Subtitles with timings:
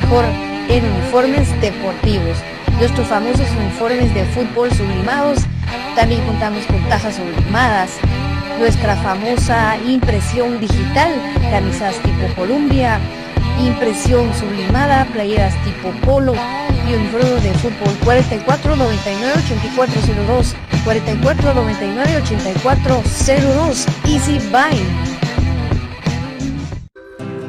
[0.00, 0.24] mejor
[0.68, 2.36] en uniformes deportivos.
[2.78, 5.38] Nuestros famosos uniformes de fútbol sublimados.
[5.94, 7.90] También contamos con tajas sublimadas.
[8.58, 11.12] Nuestra famosa impresión digital,
[11.50, 12.98] camisas tipo Columbia,
[13.58, 16.34] impresión sublimada, playeras tipo polo
[16.88, 25.05] y uniforme de fútbol 4499 8402 4499 8402 Easy Buy.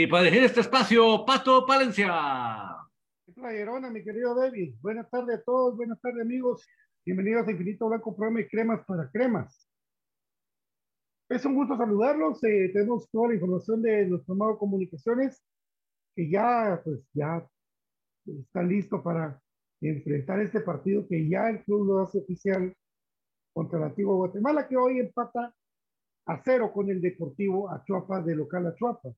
[0.00, 2.14] Y para dirigir este espacio, Pato Palencia.
[3.26, 4.76] ¿Qué playerona, mi querido David?
[4.80, 6.64] Buenas tardes a todos, buenas tardes amigos.
[7.04, 9.68] Bienvenidos a Infinito Blanco, programa de cremas para cremas.
[11.28, 12.44] Es un gusto saludarlos.
[12.44, 15.42] Eh, tenemos toda la información de nuestro amado Comunicaciones,
[16.14, 17.44] que ya, pues, ya
[18.24, 19.42] está listo para
[19.80, 22.72] enfrentar este partido que ya el club lo hace oficial
[23.52, 25.52] contra el antiguo Guatemala, que hoy empata
[26.26, 29.12] a cero con el Deportivo Achuapa de local Achuapa.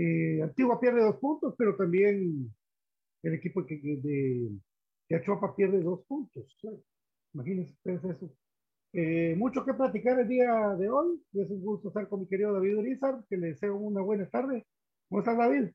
[0.00, 2.54] Eh, Antigua pierde dos puntos, pero también
[3.24, 4.48] el equipo que, de,
[5.08, 6.56] de Achuapa pierde dos puntos.
[7.34, 8.32] Imagínense ustedes eso.
[8.92, 11.20] Eh, mucho que platicar el día de hoy.
[11.32, 14.64] Es un gusto estar con mi querido David Urizar, que le deseo una buena tarde.
[15.08, 15.70] ¿Cómo estás, David?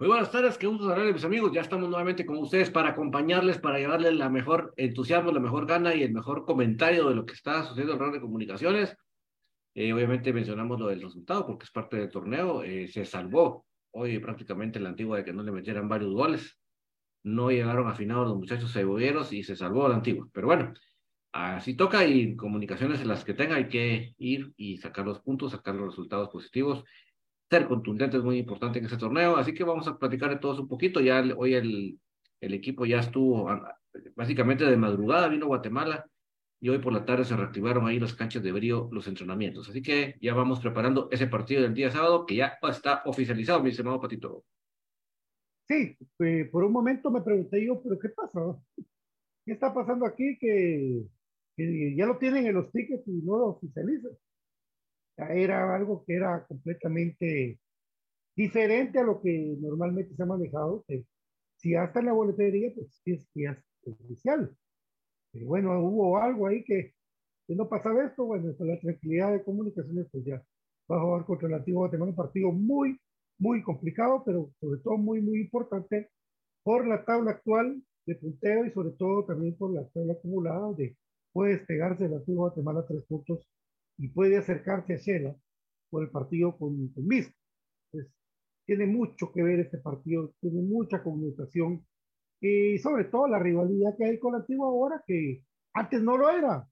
[0.00, 1.52] Muy buenas tardes, qué gusto saludarles, mis amigos.
[1.52, 5.94] Ya estamos nuevamente con ustedes para acompañarles, para llevarles la mejor entusiasmo, la mejor gana
[5.94, 8.96] y el mejor comentario de lo que está sucediendo en de comunicaciones.
[9.74, 12.62] Eh, obviamente mencionamos lo del resultado porque es parte del torneo.
[12.62, 16.58] Eh, se salvó hoy prácticamente la antigua de que no le metieran varios goles.
[17.22, 20.28] No llegaron afinados los muchachos cebolleros y se salvó la antigua.
[20.32, 20.74] Pero bueno,
[21.32, 25.52] así toca y comunicaciones en las que tenga hay que ir y sacar los puntos,
[25.52, 26.84] sacar los resultados positivos.
[27.50, 30.60] Ser contundente es muy importante en este torneo, así que vamos a platicar de todos
[30.60, 31.00] un poquito.
[31.00, 32.00] Ya hoy el,
[32.40, 33.48] el equipo ya estuvo
[34.14, 36.06] básicamente de madrugada, vino Guatemala
[36.60, 39.68] y hoy por la tarde se reactivaron ahí las canchas de brío, los entrenamientos.
[39.68, 43.70] Así que ya vamos preparando ese partido del día sábado que ya está oficializado, mi
[43.70, 44.44] estimado Patito.
[45.66, 48.40] Sí, eh, por un momento me pregunté yo, pero ¿qué pasa?
[49.44, 51.02] ¿Qué está pasando aquí que,
[51.56, 54.12] que ya lo tienen en los tickets y no lo oficializan?
[55.28, 57.60] era algo que era completamente
[58.34, 60.84] diferente a lo que normalmente se ha manejado.
[60.88, 61.04] Que
[61.56, 64.56] si hasta en la boletería, pues es que es oficial.
[65.32, 66.94] Pero bueno, hubo algo ahí que,
[67.48, 70.40] no pasaba esto, bueno, con la tranquilidad de comunicaciones, pues ya
[70.90, 72.96] va a jugar contra el antiguo Guatemala, un partido muy,
[73.38, 76.10] muy complicado, pero sobre todo muy, muy importante
[76.62, 80.96] por la tabla actual de punteo y sobre todo también por la tabla acumulada, donde
[81.32, 83.46] puede despegarse el antiguo Guatemala tres puntos
[83.98, 85.36] y puede acercarse a Shela
[85.90, 87.04] por el partido con, con
[87.90, 88.06] Pues,
[88.64, 91.84] tiene mucho que ver este partido, tiene mucha comunicación
[92.40, 95.42] y sobre todo la rivalidad que hay con la antigua ahora, que
[95.74, 96.66] antes no lo era.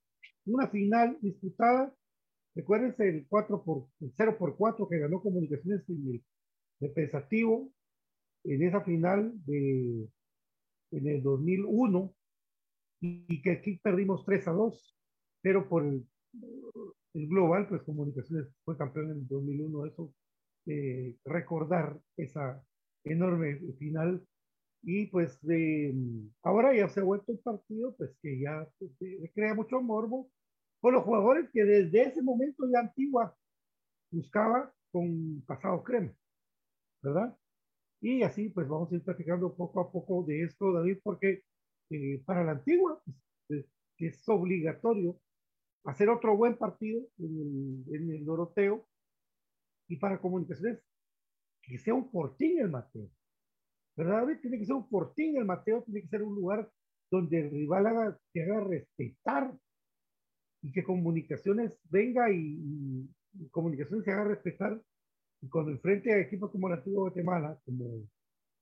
[0.46, 1.94] Una final disputada,
[2.54, 7.70] recuérdense el 4 por, el 0 por 4 que ganó Comunicaciones de Pensativo
[8.44, 10.08] en esa final de
[10.90, 12.14] en el 2001
[13.00, 14.96] y que aquí perdimos 3 a 2,
[15.42, 16.06] pero por el,
[17.14, 20.14] global, pues Comunicaciones fue campeón en el 2001, eso,
[20.66, 22.62] eh, recordar esa
[23.04, 24.24] enorme final.
[24.82, 25.38] Y pues
[26.42, 28.92] ahora ya se ha vuelto un partido, pues que ya pues,
[29.34, 30.30] crea mucho morbo
[30.80, 33.36] por los jugadores que desde ese momento ya antigua
[34.10, 36.14] buscaba con pasado crema,
[37.02, 37.36] ¿verdad?
[38.00, 41.42] Y así pues vamos a ir platicando poco a poco de esto, David, porque
[41.90, 43.02] eh, para la antigua
[43.48, 43.66] pues,
[43.98, 45.20] es obligatorio
[45.84, 48.86] hacer otro buen partido en el, en Doroteo
[49.88, 50.80] y para comunicaciones
[51.62, 53.08] que sea un fortín el Mateo.
[53.98, 54.38] ¿Verdad, David?
[54.40, 56.70] Tiene que ser un fortín el Mateo, tiene que ser un lugar
[57.10, 59.52] donde el rival haga, te haga respetar
[60.62, 64.80] y que comunicaciones venga y, y comunicaciones se haga respetar
[65.40, 68.08] y cuando enfrente a equipos como el antiguo Guatemala, como,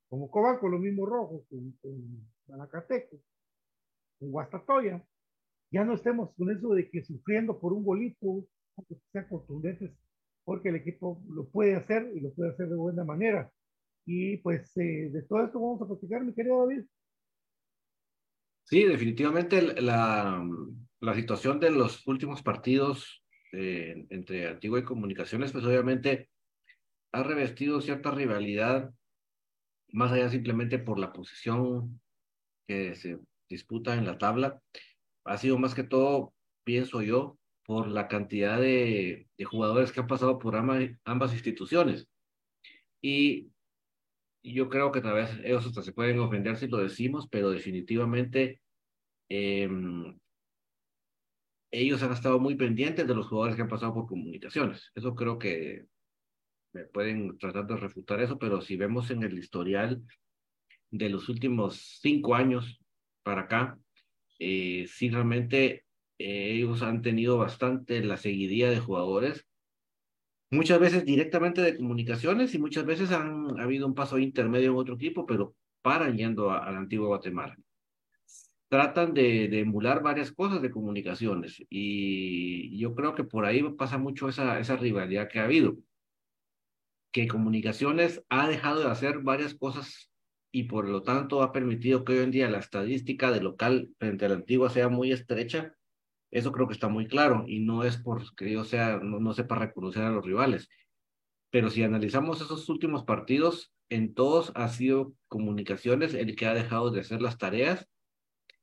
[0.08, 3.18] como Cobán con los mismos rojos, con, con Manacateco,
[4.18, 5.04] con Guastatoya,
[5.70, 8.46] ya no estemos con eso de que sufriendo por un golito,
[8.88, 9.92] que sean contundentes,
[10.44, 13.52] porque el equipo lo puede hacer y lo puede hacer de buena manera.
[14.06, 16.84] Y pues eh, de todo esto vamos a platicar, mi querido David.
[18.64, 20.44] Sí, definitivamente la,
[21.00, 26.30] la situación de los últimos partidos eh, entre Antigua y Comunicaciones, pues obviamente
[27.12, 28.92] ha revestido cierta rivalidad,
[29.92, 32.00] más allá simplemente por la posición
[32.66, 33.18] que se
[33.48, 34.60] disputa en la tabla,
[35.24, 40.38] ha sido más que todo, pienso yo, por la cantidad de, jugadores que han pasado
[40.38, 42.08] por ambas, instituciones.
[43.02, 43.50] Y
[44.54, 48.60] yo creo que tal vez ellos hasta se pueden ofender si lo decimos, pero definitivamente
[49.28, 50.18] em,
[51.70, 54.90] ellos han estado muy pendientes de los jugadores que han pasado por comunicaciones.
[54.94, 55.86] Eso creo que
[56.92, 60.02] pueden tratar de refutar eso, pero si vemos en el historial
[60.90, 62.80] de los últimos cinco años
[63.22, 63.78] para acá,
[64.38, 65.84] eh, sí realmente
[66.18, 69.46] eh, ellos han tenido bastante la seguidilla de jugadores,
[70.50, 74.94] muchas veces directamente de comunicaciones y muchas veces han habido un paso intermedio en otro
[74.94, 77.56] equipo, pero paran yendo a, la antigua Guatemala.
[78.68, 83.96] Tratan de, de, emular varias cosas de comunicaciones y yo creo que por ahí pasa
[83.96, 85.76] mucho esa, esa rivalidad que ha habido
[87.16, 90.10] que Comunicaciones ha dejado de hacer varias cosas
[90.52, 94.26] y por lo tanto ha permitido que hoy en día la estadística de local frente
[94.26, 95.74] a la antigua sea muy estrecha,
[96.30, 99.56] eso creo que está muy claro y no es porque yo sea, no, no sepa
[99.56, 100.68] reconocer a los rivales.
[101.50, 106.90] Pero si analizamos esos últimos partidos, en todos ha sido comunicaciones el que ha dejado
[106.90, 107.88] de hacer las tareas,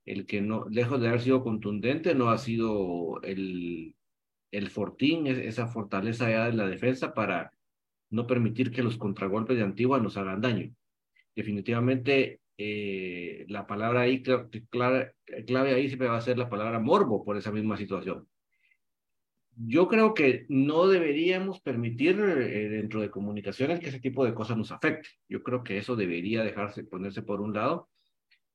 [0.05, 3.95] el que no, lejos de haber sido contundente, no ha sido el,
[4.51, 7.51] el fortín, esa fortaleza ya de la defensa para
[8.09, 10.71] no permitir que los contragolpes de Antigua nos hagan daño.
[11.35, 15.13] Definitivamente, eh, la palabra ahí, clave,
[15.47, 18.27] clave ahí siempre va a ser la palabra morbo por esa misma situación.
[19.55, 24.57] Yo creo que no deberíamos permitir eh, dentro de comunicaciones que ese tipo de cosas
[24.57, 25.09] nos afecte.
[25.29, 27.89] Yo creo que eso debería dejarse ponerse por un lado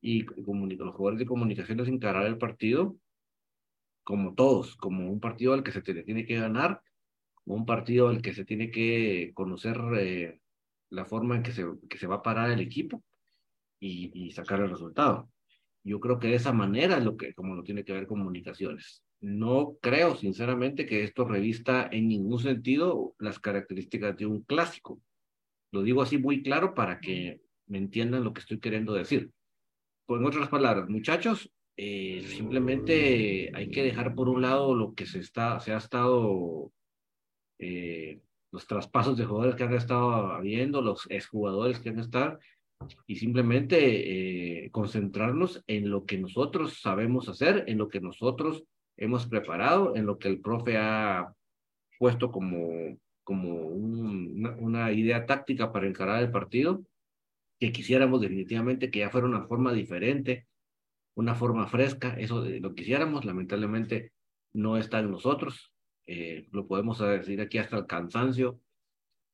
[0.01, 2.97] y los jugadores de comunicaciones encarar el partido
[4.05, 6.81] como todos, como un partido al que se tiene que ganar
[7.49, 10.41] un partido al que se tiene que conocer eh,
[10.91, 13.03] la forma en que se, que se va a parar el equipo
[13.81, 15.31] y, sacar el resultado.
[15.85, 19.03] Yo creo que de esa manera es lo que, como lo tiene que ver comunicaciones.
[19.21, 25.01] No creo, sinceramente, que esto revista en ningún sentido las características de un clásico.
[25.73, 29.31] Lo digo así muy claro para que me entiendan lo que estoy queriendo decir.
[30.07, 35.21] Con otras palabras, muchachos, eh, simplemente hay que dejar por un lado lo que se,
[35.21, 36.73] está, se ha estado
[37.59, 38.21] eh,
[38.51, 42.39] los traspasos de jugadores que han estado habiendo, los exjugadores que han estado,
[43.07, 48.65] y simplemente eh, concentrarnos en lo que nosotros sabemos hacer, en lo que nosotros
[48.97, 51.33] hemos preparado, en lo que el profe ha
[51.99, 56.83] puesto como, como una, idea táctica para encarar el partido,
[57.59, 60.47] que quisiéramos definitivamente que ya fuera una forma diferente,
[61.17, 64.13] una forma fresca, eso lo quisiéramos, lamentablemente
[64.53, 65.73] no está en nosotros,
[66.07, 68.61] eh, lo podemos decir aquí hasta el cansancio,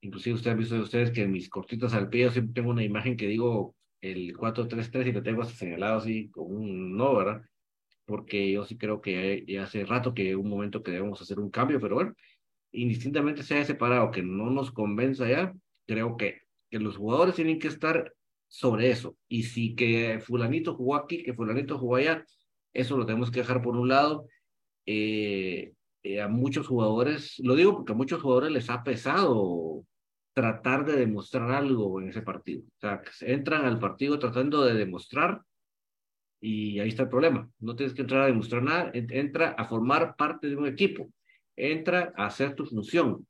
[0.05, 2.85] inclusive ustedes han visto ustedes que en mis cortitas al pie yo siempre tengo una
[2.85, 7.43] imagen que digo el 4-3-3 y lo tengo señalado así con un no, ¿verdad?
[8.05, 11.51] Porque yo sí creo que ya hace rato que un momento que debemos hacer un
[11.51, 12.15] cambio, pero bueno,
[12.73, 15.55] indistintamente sea separado, que no nos convenza ya,
[15.87, 18.13] creo que, que los jugadores tienen que estar
[18.47, 19.17] sobre eso.
[19.27, 22.27] Y si que fulanito jugó aquí, que fulanito jugó allá,
[22.75, 24.27] eso lo tenemos que dejar por un lado.
[24.85, 29.87] Eh, eh, a muchos jugadores, lo digo porque a muchos jugadores les ha pesado
[30.35, 32.63] tratar de demostrar algo en ese partido.
[32.63, 35.43] O sea, entran al partido tratando de demostrar
[36.41, 37.49] y ahí está el problema.
[37.61, 41.11] No tienes que entrar a demostrar nada, entra a formar parte de un equipo,
[41.57, 43.27] entra a hacer tu función.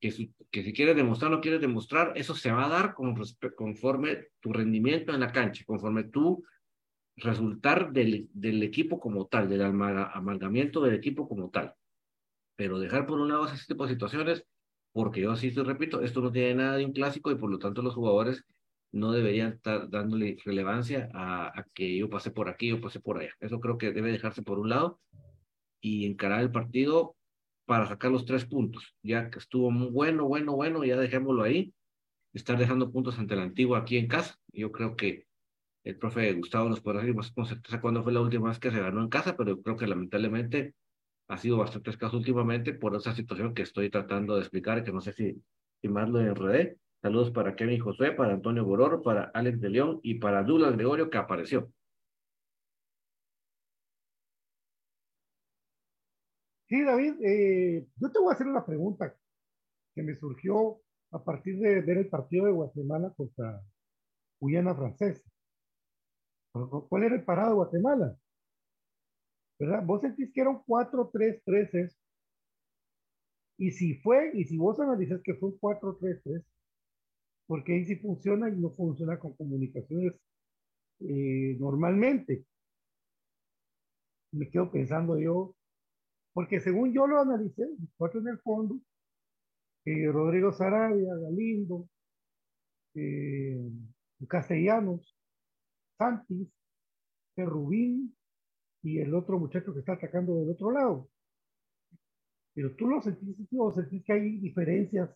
[0.00, 4.28] Que si, que quieres demostrar o no quieres demostrar, eso se va a dar conforme
[4.40, 6.42] tu rendimiento en la cancha, conforme tu
[7.16, 11.74] resultar del, del equipo como tal, del amalgamiento del equipo como tal.
[12.56, 14.44] Pero dejar por un lado ese tipo de situaciones
[14.94, 17.58] porque yo sí te repito, esto no tiene nada de un clásico y por lo
[17.58, 18.44] tanto los jugadores
[18.92, 23.32] no deberían estar dándole relevancia a, que yo pasé por aquí, yo pasé por allá.
[23.40, 25.00] Eso creo que debe dejarse por un lado
[25.80, 27.16] y encarar el partido
[27.66, 28.94] para sacar los tres puntos.
[29.02, 31.74] Ya que estuvo muy bueno, bueno, bueno, ya dejémoslo ahí.
[32.32, 34.36] Estar dejando puntos ante la antigua aquí en casa.
[34.52, 35.26] Yo creo que
[35.82, 38.70] el profe Gustavo nos podrá decir más con certeza cuándo fue la última vez que
[38.70, 40.74] se ganó en casa, pero creo que lamentablemente
[41.28, 45.00] ha sido bastante escaso últimamente por esa situación que estoy tratando de explicar, que no
[45.00, 45.42] sé si,
[45.80, 46.78] si más lo enredé.
[47.02, 51.10] Saludos para Kevin José, para Antonio Boror, para Alex de León y para Douglas Gregorio
[51.10, 51.70] que apareció.
[56.68, 59.14] Sí, David, eh, yo te voy a hacer una pregunta
[59.94, 60.80] que me surgió
[61.12, 63.62] a partir de ver el partido de Guatemala contra
[64.40, 65.22] Guyana Francesa.
[66.88, 68.16] ¿Cuál era el parado de Guatemala?
[69.58, 69.84] ¿Verdad?
[69.84, 71.96] Vos sentís que era un 4-3-3
[73.58, 76.44] Y si fue, y si vos analizas que fue un 4-3-3,
[77.46, 80.14] porque ahí sí funciona y no funciona con comunicaciones
[81.00, 82.44] eh, normalmente.
[84.32, 85.54] Me quedo pensando yo,
[86.32, 87.64] porque según yo lo analicé,
[87.96, 88.80] cuatro en el fondo,
[89.84, 91.88] eh, Rodrigo Sarabia, Galindo,
[92.94, 93.70] eh,
[94.28, 95.16] Castellanos,
[95.98, 96.48] Santis,
[97.36, 98.16] Rubín,
[98.84, 101.08] y el otro muchacho que está atacando del otro lado.
[102.54, 105.10] Pero tú lo sentís, tú sentís que hay diferencias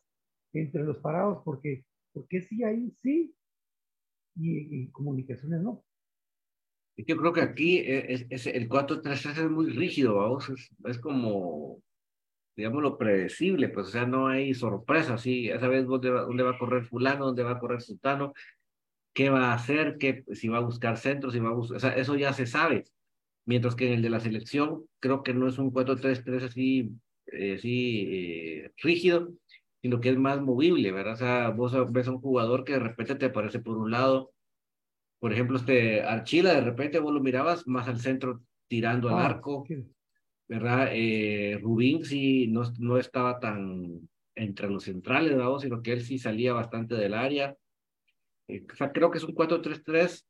[0.54, 3.34] entre los parados, porque, porque sí hay sí
[4.37, 5.84] y, y comunicaciones no.
[6.96, 11.80] Yo creo que aquí es, es el 4-3-3 es muy rígido, vamos, es, es, como,
[12.56, 16.42] digamos, lo predecible, pues, o sea, no hay sorpresas, sí, esa vez dónde va, dónde
[16.42, 18.32] va a correr fulano, dónde va a correr sultano,
[19.14, 21.80] qué va a hacer, qué, si va a buscar centros, si va a buscar, o
[21.80, 22.84] sea, eso ya se sabe
[23.49, 26.93] mientras que en el de la selección creo que no es un 4-3-3 así,
[27.33, 29.33] eh, así eh, rígido,
[29.81, 31.14] sino que es más movible, ¿verdad?
[31.14, 34.33] O sea, vos ves a un jugador que de repente te aparece por un lado,
[35.19, 39.25] por ejemplo, este Archila, de repente vos lo mirabas más al centro tirando al ah,
[39.25, 39.67] arco,
[40.47, 40.90] ¿verdad?
[40.93, 45.59] Eh, Rubín sí no, no estaba tan entre los centrales, ¿verdad?
[45.59, 47.57] sino que él sí salía bastante del área.
[48.47, 50.26] o sea, creo que es un 4-3-3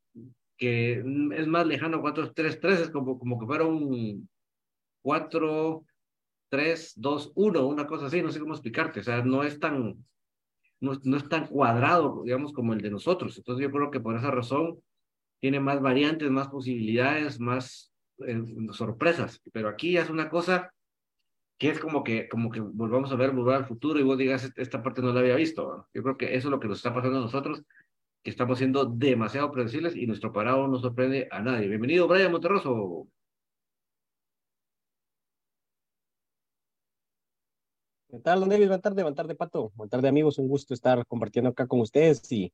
[0.59, 4.29] que es más lejano a 4-3-3, es como, como que fuera un
[5.05, 10.05] 4-3-2-1, una cosa así, no sé cómo explicarte, o sea, no es tan,
[10.81, 13.38] no, no, es tan cuadrado, digamos, como el de nosotros.
[13.38, 14.83] Entonces yo creo que por esa razón
[15.41, 17.93] tiene más variantes, más posibilidades, más
[18.27, 20.73] eh, sorpresas, pero aquí es una cosa
[21.57, 24.53] que es como que, como que volvamos a ver, volver al futuro y vos digas,
[24.57, 25.88] esta parte no la había visto.
[25.93, 27.65] Yo creo que eso es lo que nos está pasando a nosotros
[28.29, 31.67] que estamos siendo demasiado predecibles y nuestro parado no sorprende a nadie.
[31.67, 33.09] Bienvenido, Brian Monterroso.
[38.11, 38.67] ¿Qué tal, don David?
[38.67, 39.73] Buenas tardes, buenas tardes, Pato.
[39.75, 40.39] Buenas tardes, amigos.
[40.39, 42.53] Un gusto estar compartiendo acá con ustedes y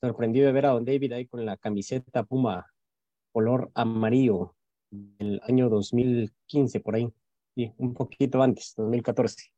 [0.00, 2.66] sorprendido de ver a don David ahí con la camiseta Puma
[3.32, 4.54] color amarillo
[4.90, 7.12] del año 2015, por ahí.
[7.54, 9.52] Sí, un poquito antes, 2014.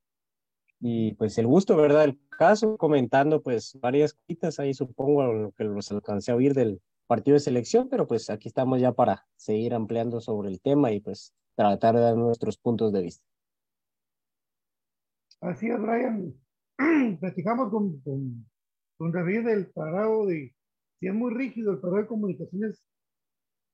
[0.81, 2.07] Y pues el gusto, ¿verdad?
[2.07, 6.81] El caso, comentando pues varias cositas ahí, supongo lo que los alcancé a oír del
[7.09, 11.01] partido de selección, pero pues aquí estamos ya para seguir ampliando sobre el tema y
[11.01, 13.27] pues tratar de dar nuestros puntos de vista.
[15.41, 16.33] Así es, Brian.
[17.21, 18.47] Platicamos con, con,
[18.97, 20.55] con David del parado de
[21.01, 22.83] si es muy rígido el parado de comunicaciones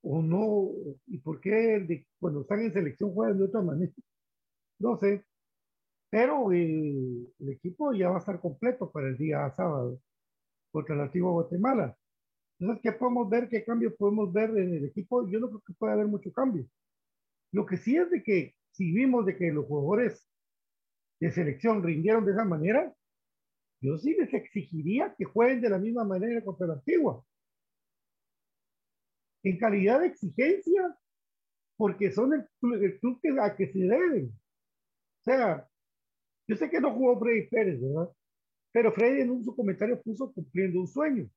[0.03, 0.71] o no,
[1.07, 3.93] y por qué de, cuando están en selección juegan de otra manera.
[4.79, 5.25] No sé,
[6.11, 10.01] pero el, equipo ya va a estar completo para el día sábado
[10.71, 11.97] contra el antiguo Guatemala.
[12.59, 13.49] Entonces, ¿qué podemos ver?
[13.49, 15.29] ¿Qué cambios podemos ver en el equipo?
[15.29, 16.67] Yo no creo que pueda haber mucho cambio.
[17.53, 20.29] Lo que sí es de que si vimos de que los jugadores
[21.21, 22.93] de selección rindieron de esa manera,
[23.81, 27.25] yo sí les exigiría que jueguen de la misma manera contra la antigua.
[29.43, 30.97] En calidad de exigencia,
[31.77, 34.29] porque son el, club que, a que se deben.
[34.29, 35.69] O sea,
[36.47, 38.11] yo sé que no jugó Freddy Pérez, ¿verdad?
[38.73, 41.29] Pero Freddy en un, su comentario puso cumpliendo un sueño.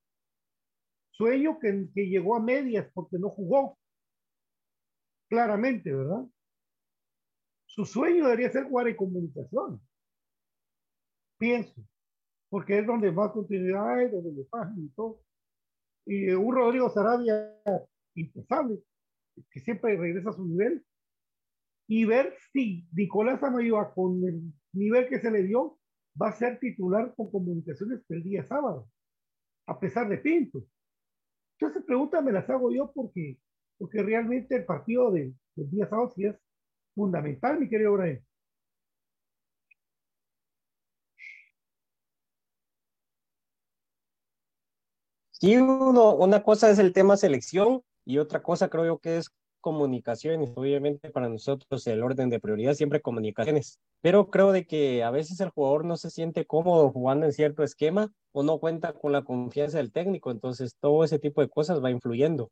[1.12, 3.78] Sueño que, que llegó a medias porque no jugó.
[5.30, 6.26] Claramente, ¿verdad?
[7.66, 9.82] Su sueño debería ser jugar en comunicación.
[11.38, 11.82] Pienso
[12.50, 15.22] porque es donde más continuidad hay, donde le pagan y todo.
[16.06, 17.54] Y un Rodrigo Sarabia
[18.16, 18.80] impensable,
[19.52, 20.84] que siempre regresa a su nivel,
[21.90, 25.78] y ver si Nicolás Amayoa, con el nivel que se le dio,
[26.22, 28.90] va a ser titular con comunicaciones el día sábado,
[29.68, 30.64] a pesar de Pinto.
[31.60, 33.40] Entonces, preguntas me las hago yo porque,
[33.78, 36.36] porque realmente el partido de, del día sábado sí es
[36.96, 38.24] fundamental, mi querido Brian.
[45.32, 49.30] Sí, uno, una cosa es el tema selección y otra cosa creo yo que es
[49.62, 50.52] comunicaciones.
[50.56, 55.40] Obviamente para nosotros el orden de prioridad siempre comunicaciones, pero creo de que a veces
[55.40, 59.24] el jugador no se siente cómodo jugando en cierto esquema o no cuenta con la
[59.24, 62.52] confianza del técnico, entonces todo ese tipo de cosas va influyendo.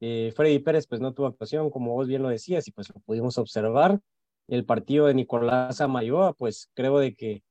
[0.00, 3.00] Eh, Freddy Pérez pues no tuvo actuación, como vos bien lo decías, y pues lo
[3.00, 4.00] pudimos observar.
[4.48, 7.42] El partido de Nicolás Amayoa, pues creo de que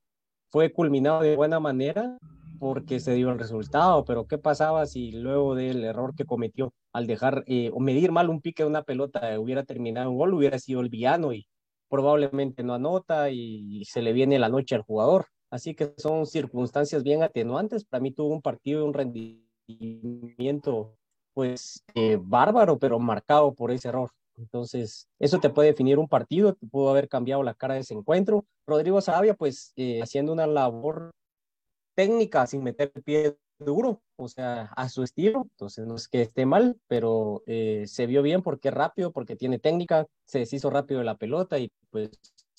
[0.51, 2.17] fue culminado de buena manera
[2.63, 7.07] porque se dio el resultado, pero ¿qué pasaba si luego del error que cometió al
[7.07, 10.57] dejar eh, o medir mal un pique de una pelota hubiera terminado un gol, hubiera
[10.57, 11.45] sido el villano y
[11.89, 15.25] probablemente no anota y, se le viene la noche al jugador?
[15.51, 17.83] Así que son circunstancias bien atenuantes.
[17.83, 20.95] Para mí tuvo un partido de un rendimiento
[21.33, 24.09] pues eh, bárbaro, pero marcado por ese error.
[24.37, 27.93] Entonces, eso te puede definir un partido, te pudo haber cambiado la cara de ese
[27.93, 28.45] encuentro.
[28.65, 31.11] Rodrigo Sarabia, pues, eh, haciendo una labor
[31.95, 35.43] técnica sin meter el pie duro, o sea, a su estilo.
[35.51, 39.35] Entonces, no es que esté mal, pero eh, se vio bien porque es rápido, porque
[39.35, 42.11] tiene técnica, se deshizo rápido de la pelota y pues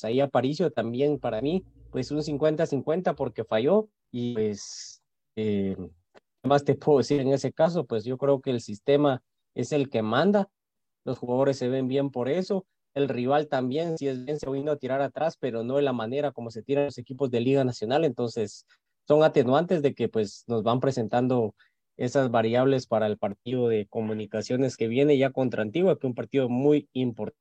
[0.02, 5.02] ahí Aparicio también para mí, pues un 50-50 porque falló y pues,
[5.36, 5.76] eh,
[6.42, 7.84] ¿qué más te puedo decir en ese caso?
[7.84, 9.22] Pues yo creo que el sistema
[9.54, 10.50] es el que manda,
[11.04, 12.66] los jugadores se ven bien por eso.
[12.94, 15.92] El rival también, si es bien, se vino a tirar atrás, pero no de la
[15.92, 18.04] manera como se tiran los equipos de Liga Nacional.
[18.04, 18.66] Entonces,
[19.06, 21.54] son atenuantes de que pues nos van presentando
[21.96, 26.14] esas variables para el partido de comunicaciones que viene ya contra Antigua, que es un
[26.14, 27.38] partido muy importante.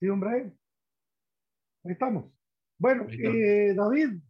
[0.00, 0.52] Sí, hombre.
[1.84, 2.30] Ahí estamos.
[2.78, 4.20] Bueno, eh, David,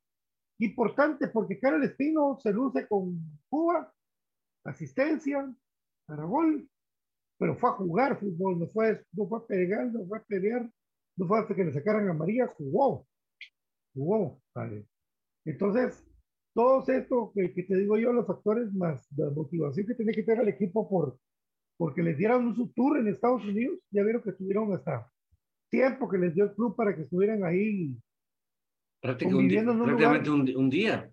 [0.58, 3.20] importante porque Carlos Espino se luce con
[3.50, 3.92] Cuba,
[4.64, 5.54] asistencia,
[6.06, 6.68] para gol,
[7.38, 10.70] pero fue a jugar fútbol, no fue, no fue a pelear, no fue a pelear,
[11.16, 13.06] no fue hasta que le sacaran a María, jugó,
[13.94, 14.86] jugó, ¿vale?
[15.44, 16.04] Entonces,
[16.54, 20.24] todos esto que, que, te digo yo, los factores más la motivación que tiene que
[20.24, 21.18] tener el equipo por,
[21.76, 25.10] porque les dieron un tour en Estados Unidos, ya vieron que tuvieron hasta
[25.70, 27.96] tiempo que les dio el club para que estuvieran ahí.
[29.00, 31.10] Prácticamente, un, prácticamente un, un, día.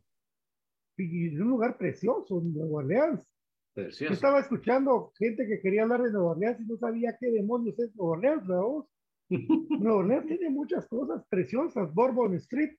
[0.97, 3.34] Y en un lugar precioso, en Nueva Orleans.
[3.75, 7.77] Yo estaba escuchando gente que quería hablar de Nueva Orleans y no sabía qué demonios
[7.77, 8.89] es Nueva Orleans, ¿no?
[9.29, 11.93] Nueva Orleans tiene muchas cosas preciosas.
[11.93, 12.77] Bourbon Street.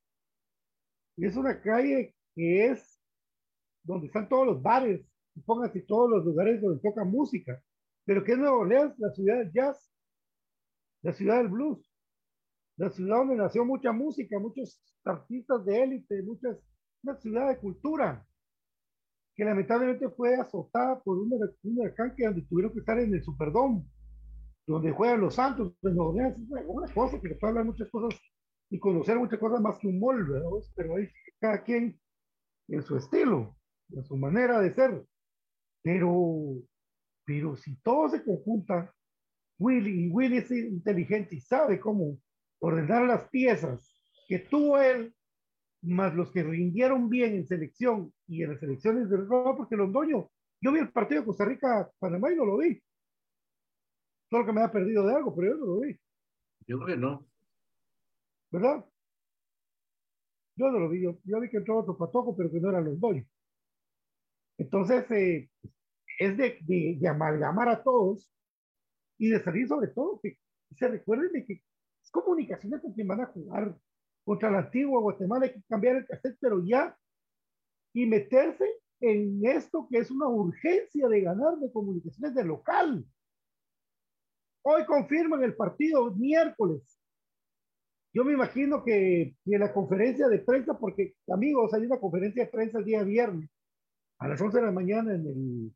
[1.18, 2.98] Es una calle que es
[3.82, 5.06] donde están todos los bares,
[5.44, 7.62] pónganse todos los lugares donde toca música.
[8.06, 8.98] Pero ¿qué es Nueva Orleans?
[8.98, 9.92] La ciudad del jazz,
[11.02, 11.92] la ciudad del blues,
[12.78, 16.58] la ciudad donde nació mucha música, muchos artistas de élite, muchas,
[17.02, 18.26] una ciudad de cultura
[19.36, 21.30] que lamentablemente fue azotada por un,
[21.62, 23.84] huracán que donde tuvieron que estar en el Superdome,
[24.66, 26.38] donde juegan los Santos Nueva Orleans.
[26.38, 28.18] Es una cosa que le puede hablar muchas cosas
[28.70, 30.48] y conocer muchas cosas más que un mall, ¿verdad?
[30.74, 32.00] Pero ahí cada quien
[32.68, 33.56] en su estilo,
[33.90, 35.04] en su manera de ser.
[35.82, 36.62] Pero,
[37.24, 38.92] pero si todo se conjunta,
[39.58, 42.18] Willy, y Willy es inteligente y sabe cómo
[42.58, 45.14] ordenar las piezas que tuvo él
[45.82, 50.30] más los que rindieron bien en selección y en las selecciones del robo, porque Londoño,
[50.60, 52.80] yo vi el partido de Costa Rica-Panamá y no lo vi.
[54.28, 55.96] Solo que me ha perdido de algo, pero yo no lo vi.
[56.66, 57.26] Yo creo que no.
[58.50, 58.84] ¿Verdad?
[60.56, 61.02] Yo no lo vi.
[61.02, 63.24] Yo, vi que entró otro patoco, pero que no era Londoño.
[64.58, 65.50] Entonces, eh,
[66.18, 68.32] es de, de, amalgamar a todos
[69.18, 70.38] y de salir sobre todo, que
[70.76, 71.52] se recuerden de que
[72.02, 73.76] es comunicaciones con quien van a jugar
[74.26, 76.98] contra el antiguo Guatemala, hay que cambiar el cassette, pero ya,
[77.94, 78.66] y meterse
[79.00, 83.06] en esto que es una urgencia de ganar de comunicaciones de local.
[84.62, 86.98] Hoy confirman el partido miércoles.
[88.12, 92.50] Yo me imagino que, en la conferencia de prensa, porque amigos, hay una conferencia de
[92.50, 93.48] prensa el día viernes
[94.18, 95.72] a las 11 de la mañana en el,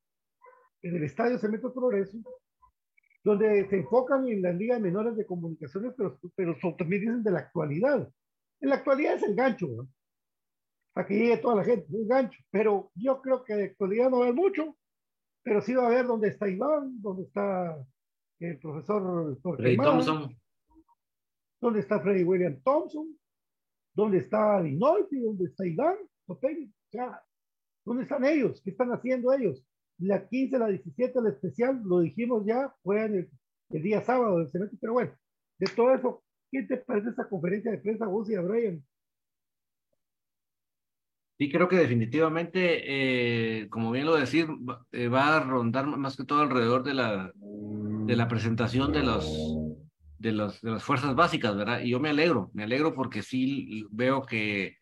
[0.83, 2.19] en el estadio Cemento Progreso,
[3.23, 7.41] donde se enfocan en las ligas menores de comunicaciones, pero, pero también dicen de la
[7.41, 8.11] actualidad.
[8.61, 9.89] En la actualidad es el gancho, ¿no?
[10.93, 12.39] para que llegue toda la gente, un gancho.
[12.51, 14.77] Pero yo creo que de actualidad no va a haber mucho,
[15.43, 17.77] pero sí va a haber dónde está Iván, dónde está
[18.41, 20.37] el profesor Freddy Thompson,
[21.61, 23.17] dónde está Freddy William Thompson,
[23.95, 25.97] dónde está Dinolfi, dónde está Iván,
[27.85, 28.61] ¿dónde están ellos?
[28.63, 29.65] ¿Qué están haciendo ellos?
[29.99, 33.31] La 15, la 17, la especial, lo dijimos ya, fue el,
[33.71, 35.13] el día sábado del semestre, pero bueno,
[35.59, 38.85] de todo eso, ¿qué te parece esa conferencia de prensa, vos y Brian?
[41.39, 44.45] Sí, creo que definitivamente, eh, como bien lo decís,
[44.93, 49.57] eh, va a rondar más que todo alrededor de la, de la presentación de los,
[50.19, 51.81] de los de las fuerzas básicas, ¿verdad?
[51.81, 54.77] Y yo me alegro, me alegro porque sí veo que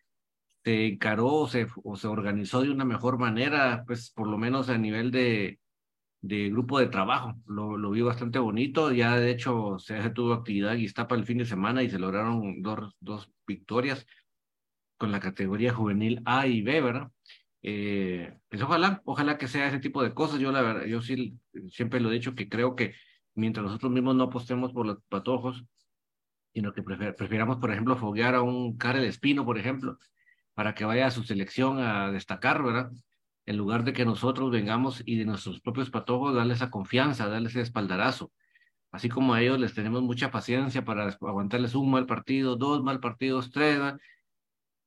[0.65, 4.67] se encaró o se, o se organizó de una mejor manera, pues por lo menos
[4.69, 5.61] a nivel de,
[6.21, 7.35] de grupo de trabajo.
[7.45, 8.91] Lo, lo vi bastante bonito.
[8.91, 11.99] Ya de hecho se tuvo actividad y está para el fin de semana y se
[11.99, 14.05] lograron dos, dos victorias
[14.97, 17.11] con la categoría juvenil A y B, ¿verdad?
[17.61, 20.39] Eh, pues ojalá, ojalá que sea ese tipo de cosas.
[20.39, 22.93] Yo la verdad, yo sí siempre lo he dicho que creo que
[23.35, 25.63] mientras nosotros mismos no apostemos por los patojos,
[26.53, 29.97] sino que prefiramos, por ejemplo, foguear a un Karel Espino, por ejemplo,
[30.53, 32.91] para que vaya a su selección a destacar, ¿verdad?
[33.49, 37.53] En lugar de que nosotros vengamos y de nuestros propios patojos darles esa confianza, darles
[37.53, 38.31] ese espaldarazo.
[38.91, 42.99] Así como a ellos les tenemos mucha paciencia para aguantarles un mal partido, dos mal
[42.99, 43.99] partidos, tres, ¿verdad?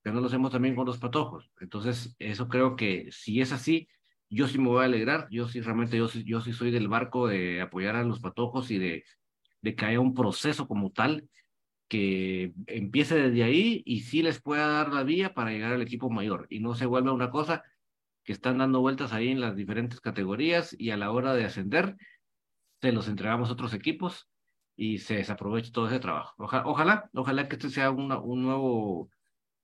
[0.01, 1.51] que no lo hacemos también con los patojos.
[1.59, 3.89] Entonces, eso creo que si es así,
[4.29, 7.27] yo sí me voy a alegrar, yo sí realmente, yo, yo sí soy del barco
[7.27, 9.03] de apoyar a los patojos y de,
[9.61, 11.27] de que haya un proceso como tal
[11.89, 16.09] que empiece desde ahí y sí les pueda dar la vía para llegar al equipo
[16.09, 17.65] mayor y no se vuelva una cosa
[18.23, 21.95] que están dando vueltas ahí en las diferentes categorías y a la hora de ascender
[22.81, 24.29] se los entregamos a otros equipos
[24.75, 26.33] y se desaproveche todo ese trabajo.
[26.37, 28.07] ojalá, ojalá que este sea un
[28.43, 29.09] nuevo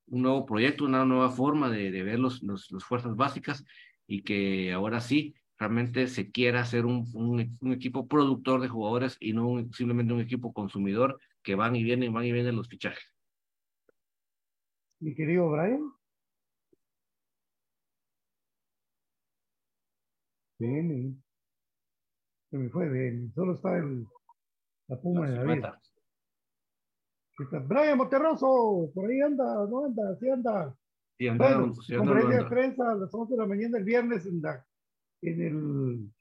[0.10, 3.64] un nuevo proyecto, una nueva forma de, ver los, los, fuerzas básicas
[4.08, 9.34] y que ahora sí realmente se quiera hacer un, un, equipo productor de jugadores y
[9.34, 13.14] no simplemente un equipo consumidor que van y vienen, van y vienen los fichajes.
[15.00, 15.99] Mi querido Brian.
[20.60, 21.24] Bien,
[22.50, 24.06] se me fue bien, solo está el,
[24.88, 25.82] la puma de la vida.
[27.68, 30.18] Brian Monterroso, por ahí anda, ¿no anda?
[30.20, 30.76] Sí anda.
[31.18, 34.26] Sí, anda, bueno, sí, conferencia de prensa a las 11 de la mañana el viernes
[34.26, 34.66] en, la,
[35.22, 36.12] en el.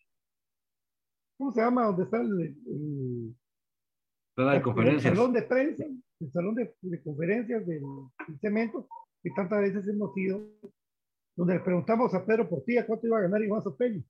[1.37, 1.87] ¿Cómo se llama?
[1.87, 2.40] ¿Dónde está el.
[2.40, 3.37] el,
[4.37, 5.12] de conferencias.
[5.12, 5.85] El salón de prensa,
[6.20, 7.83] el salón de, de conferencias del,
[8.40, 8.88] cemento,
[9.20, 10.48] que tantas veces hemos ido,
[11.37, 14.05] donde le preguntamos a Pedro Portilla cuánto iba a ganar Iván Sopeño.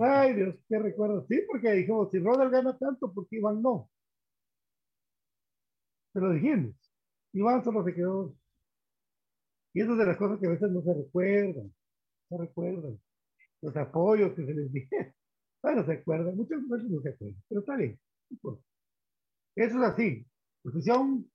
[0.00, 1.26] Ay, Dios, qué recuerdo.
[1.28, 3.90] Sí, porque dijimos, si Rodel gana tanto, porque Iván no?
[6.12, 6.74] se lo dijimos.
[7.34, 8.34] Iván solo se quedó.
[9.74, 11.74] Y eso es de las cosas que a veces no se recuerdan.
[12.30, 12.98] No recuerdan.
[13.60, 15.14] Los apoyos que se les dije.
[15.62, 16.36] Bueno, se acuerdan.
[16.36, 17.42] Muchas veces no se acuerdan.
[17.48, 17.98] Pero está bien.
[19.56, 20.24] Eso es así.
[20.62, 21.28] Posición,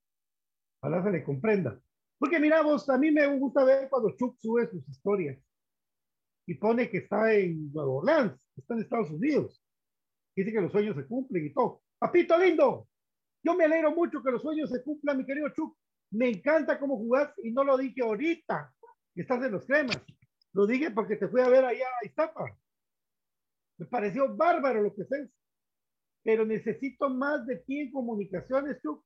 [0.79, 1.77] ojalá se le comprenda.
[2.17, 5.37] Porque mira vos, a mí me gusta ver cuando Chuck sube sus historias
[6.45, 9.63] y pone que está en Nueva Orleans, está en Estados Unidos.
[10.35, 11.81] Dice que los sueños se cumplen y todo.
[11.99, 12.87] Papito lindo,
[13.43, 15.77] yo me alegro mucho que los sueños se cumplan, mi querido Chuck.
[16.11, 18.73] Me encanta cómo jugás y no lo dije ahorita,
[19.15, 20.01] estás en los cremas.
[20.53, 22.57] Lo dije porque te fui a ver allá a Iztapa.
[23.77, 25.29] Me pareció bárbaro lo que haces.
[26.23, 29.03] Pero necesito más de ti en comunicaciones, Chuck.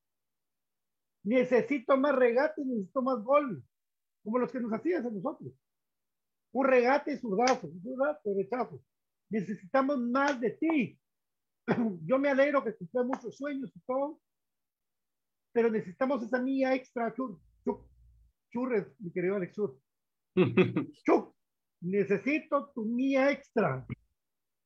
[1.23, 3.63] Necesito más regate, necesito más gol,
[4.23, 5.53] como los que nos hacías a nosotros.
[6.55, 8.81] Un regate zurdazo, un zurdazo, rechazo.
[9.29, 10.99] Necesitamos más de ti.
[12.05, 14.21] Yo me alegro que cumplas muchos sueños y todo,
[15.51, 17.41] pero necesitamos esa mía extra, chur,
[18.51, 19.53] churres, mi querido Alex
[21.03, 21.33] Chur.
[21.81, 23.85] necesito tu mía extra.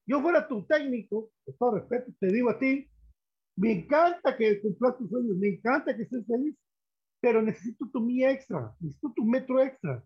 [0.06, 2.88] Yo fuera tu técnico, con todo respeto, te digo a ti,
[3.56, 6.56] me encanta que cumplas tus sueños, me encanta que estés feliz,
[7.20, 10.04] pero necesito tu mía extra, necesito tu metro extra.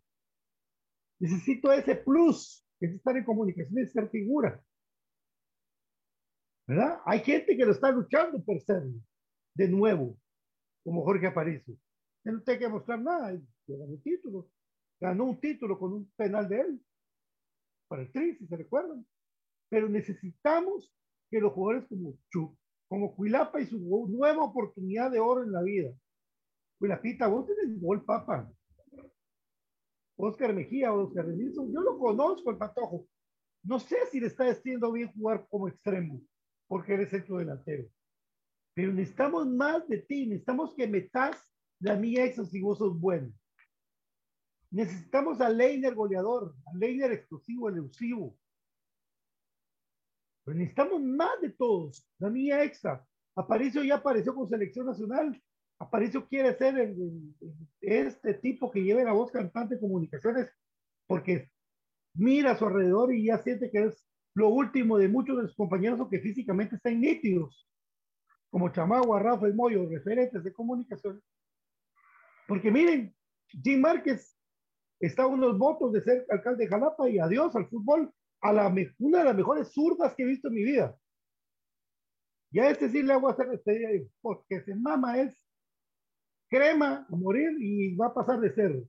[1.20, 4.62] Necesito ese plus es estar en comunicación, es ser figura.
[6.68, 7.00] ¿Verdad?
[7.06, 8.84] Hay gente que lo está luchando por ser
[9.56, 10.18] de nuevo,
[10.84, 11.78] como Jorge Aparicio.
[12.24, 13.32] Él no tiene que mostrar nada,
[13.68, 14.50] ganó un título.
[15.00, 16.82] Ganó un título con un penal de él,
[17.90, 19.06] para el Tri, si se recuerdan.
[19.70, 20.94] Pero necesitamos
[21.30, 25.62] que los jugadores como Chu, como Cuilapa y su nueva oportunidad de oro en la
[25.62, 25.94] vida.
[26.80, 28.50] Cuilapita, vos tenés gol, papa.
[30.16, 33.08] Oscar Mejía, Oscar Renilson, yo lo conozco, el patojo.
[33.64, 36.22] No sé si le está haciendo bien jugar como extremo,
[36.68, 37.88] porque eres centro delantero.
[38.74, 41.38] Pero necesitamos más de ti, necesitamos que metas
[41.80, 43.32] la mía ex si vos sos bueno.
[44.72, 48.38] Necesitamos a Leiner goleador, a Leiner explosivo, elusivo.
[50.44, 52.06] Pero necesitamos más de todos.
[52.18, 53.06] La mía extra.
[53.36, 55.42] Aparicio ya apareció con selección nacional.
[55.84, 56.96] Aparicio quiere ser
[57.82, 60.50] este tipo que lleve la voz cantante de comunicaciones
[61.08, 61.50] porque
[62.16, 65.56] mira a su alrededor y ya siente que es lo último de muchos de sus
[65.56, 67.70] compañeros que físicamente están nítidos,
[68.50, 71.22] como Chamagua, Rafael Moyo, referentes de comunicación.
[72.48, 73.16] Porque miren,
[73.48, 74.36] Jim Márquez
[75.00, 78.52] está a unos votos de ser alcalde de Jalapa y adiós al fútbol, a
[79.00, 80.96] una de las mejores zurdas que he visto en mi vida.
[82.52, 83.90] Y a este sí le hago hacer despedida,
[84.22, 85.36] porque se mama es
[86.54, 88.84] crema a morir y va a pasar de ser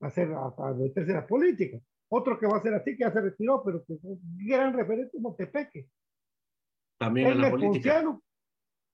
[0.00, 1.78] a ser a, meterse la política.
[2.10, 4.72] Otro que va a ser así, que ya se retiró, pero que es un gran
[4.72, 5.88] referente Montepeque.
[6.98, 8.20] También el en la política.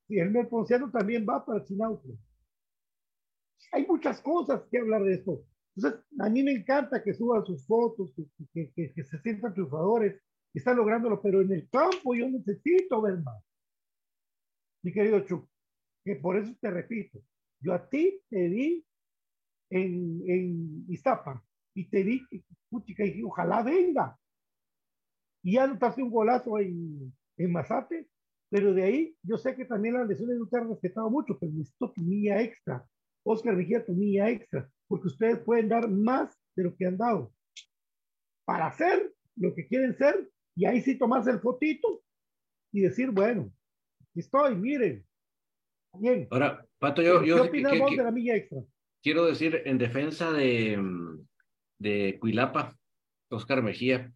[0.07, 2.09] Sí, el Ponciano también va para el Sinauco.
[3.73, 5.43] Hay muchas cosas que hablar de esto.
[5.77, 10.21] Entonces, a mí me encanta que suban sus fotos, que, que, que, se sientan triunfadores,
[10.53, 13.43] que están lográndolo, pero en el campo yo necesito ver más.
[14.83, 15.49] Mi querido Chuck,
[16.05, 17.21] que por eso te repito,
[17.64, 18.85] yo a ti te vi
[19.70, 21.42] en, en Iztapa
[21.74, 22.22] y te vi,
[22.68, 24.16] puchica, y ojalá venga.
[25.42, 28.09] Y ya notaste un golazo en, en Mazate,
[28.50, 31.53] pero de ahí yo sé que también las lesiones no te han respetado mucho, pero
[31.53, 32.87] necesito tu mía extra.
[33.24, 37.33] Oscar Mejía, tu mía extra, porque ustedes pueden dar más de lo que han dado
[38.44, 42.03] para hacer lo que quieren ser y ahí sí tomarse el fotito
[42.72, 43.50] y decir, bueno,
[44.14, 45.05] estoy, miren.
[45.98, 46.29] Bien.
[46.31, 47.23] Ahora, Pato, yo...
[47.23, 48.59] ¿Qué opinas vos de la milla extra?
[49.03, 50.79] Quiero decir, en defensa de,
[51.79, 52.77] de Cuilapa,
[53.31, 54.12] Oscar Mejía,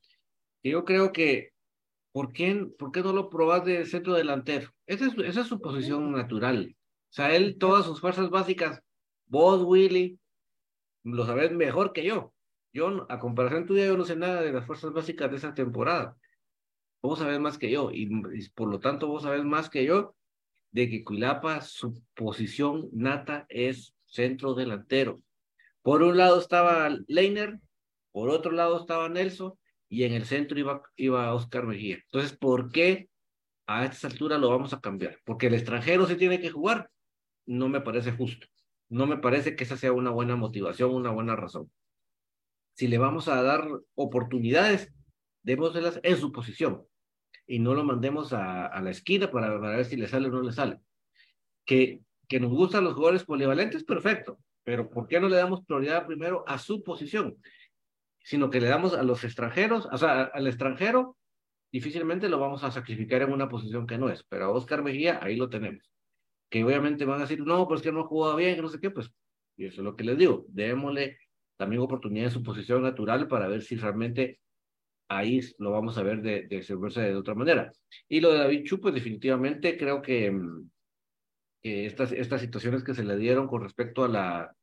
[0.63, 1.53] yo creo que,
[2.13, 4.71] ¿por qué, ¿por qué no lo probas de centro delantero?
[4.87, 6.77] Esa es, esa es su posición natural.
[6.77, 8.83] O sea, él, todas sus fuerzas básicas,
[9.25, 10.21] vos, Willy,
[11.05, 12.35] lo sabes mejor que yo.
[12.75, 16.19] Yo, a comparación tuya, yo no sé nada de las fuerzas básicas de esa temporada.
[17.01, 18.11] Vos sabés más que yo, y,
[18.51, 20.18] por lo tanto vos sabés más que yo
[20.71, 25.19] de que Cuilapa, su posición nata es centro delantero.
[25.83, 27.59] Por un lado estaba Leiner,
[28.13, 29.55] por otro lado estaba Nelson,
[29.89, 31.97] y en el centro iba, iba Oscar Mejía.
[32.05, 33.09] Entonces, ¿por qué
[33.67, 35.19] a esta altura lo vamos a cambiar?
[35.25, 36.91] Porque el extranjero se tiene que jugar.
[37.47, 38.47] No me parece justo.
[38.91, 41.71] No me parece que esa sea una buena motivación, una buena razón.
[42.75, 44.93] Si le vamos a dar oportunidades,
[45.43, 46.87] démoselas en su posición
[47.49, 50.31] y no lo mandemos a, a la esquina para, para, ver si le sale o
[50.31, 50.79] no le sale.
[51.65, 56.07] Que, que nos gustan los jugadores polivalentes, perfecto, pero ¿por qué no le damos prioridad
[56.07, 57.37] primero a su posición?
[58.23, 61.17] Sino que le damos a los extranjeros, o sea, al extranjero,
[61.73, 65.19] difícilmente lo vamos a sacrificar en una posición que no es, pero a Oscar Mejía
[65.23, 65.91] ahí lo tenemos
[66.49, 68.81] que obviamente van a decir, no, pues que no ha jugado bien, que no sé
[68.81, 69.11] qué, pues,
[69.57, 71.19] y eso es lo que les digo, démosle
[71.57, 74.41] también oportunidad en su posición natural para ver si realmente
[75.09, 77.73] ahí lo vamos a ver de, de de otra manera.
[78.09, 80.71] Y lo de David Chu, pues definitivamente creo que, mm,
[81.63, 84.55] que estas, estas situaciones que se le dieron con respecto a la,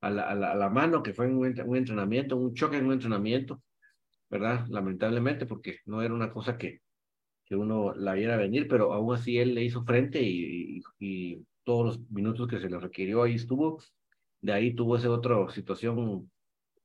[0.00, 3.62] a la, a la, mano, que fue un, un entrenamiento, un choque en un entrenamiento,
[4.30, 4.66] ¿verdad?
[4.68, 6.80] Lamentablemente, porque no era una cosa que,
[7.44, 11.86] que uno la viera venir, pero aún así él le hizo frente y, y, todos
[11.86, 13.78] los minutos que se le requirió ahí estuvo.
[14.40, 16.28] De ahí tuvo esa otra situación,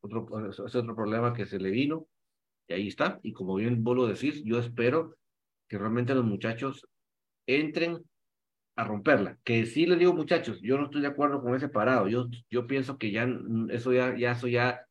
[0.01, 2.07] otro, ese otro problema que se le vino,
[2.67, 3.19] y ahí está.
[3.23, 5.15] Y como bien vuelvo a decir, yo espero
[5.67, 6.87] que realmente los muchachos
[7.45, 8.03] entren
[8.75, 9.37] a romperla.
[9.43, 12.07] Que sí les digo, muchachos, yo no estoy de acuerdo con ese parado.
[12.07, 13.27] Yo, yo pienso que ya
[13.69, 14.85] eso ya, ya, eso ya,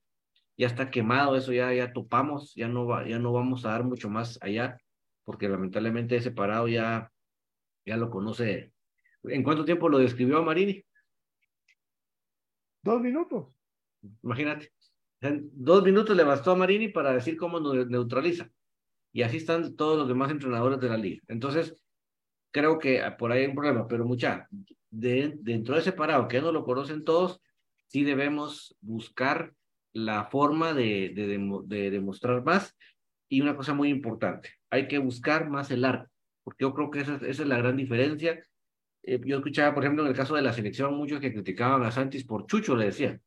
[0.56, 3.84] ya está quemado, eso ya, ya topamos, ya no, va, ya no vamos a dar
[3.84, 4.78] mucho más allá
[5.26, 7.12] porque lamentablemente ese parado ya,
[7.84, 8.72] ya lo conoce.
[9.24, 10.84] ¿En cuánto tiempo lo describió a Marini?
[12.80, 13.48] Dos minutos.
[14.22, 14.70] Imagínate.
[15.52, 18.50] Dos minutos le bastó a Marini para decir cómo neutraliza.
[19.12, 21.22] Y así están todos los demás entrenadores de la liga.
[21.28, 21.74] Entonces,
[22.52, 23.86] creo que por ahí hay un problema.
[23.88, 24.48] Pero mucha,
[24.90, 27.40] de, dentro de ese parado, que no lo conocen todos,
[27.86, 29.54] sí debemos buscar
[29.92, 32.76] la forma de, de, de demostrar más
[33.28, 36.10] y una cosa muy importante, hay que buscar más el arco,
[36.44, 38.40] porque yo creo que esa, esa es la gran diferencia.
[39.02, 41.90] Eh, yo escuchaba, por ejemplo, en el caso de la selección, muchos que criticaban a
[41.90, 43.20] Santis por Chucho, le decían.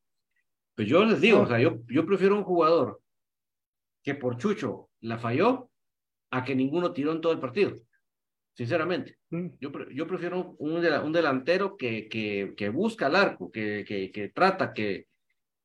[0.80, 3.02] Pues yo les digo, o sea, yo, yo prefiero un jugador
[4.02, 5.70] que por Chucho la falló
[6.32, 7.74] a que ninguno tiró en todo el partido.
[8.54, 9.48] Sinceramente, mm.
[9.60, 14.30] yo, yo prefiero un, un delantero que, que, que, busca el arco, que, que, que
[14.30, 15.08] trata, que,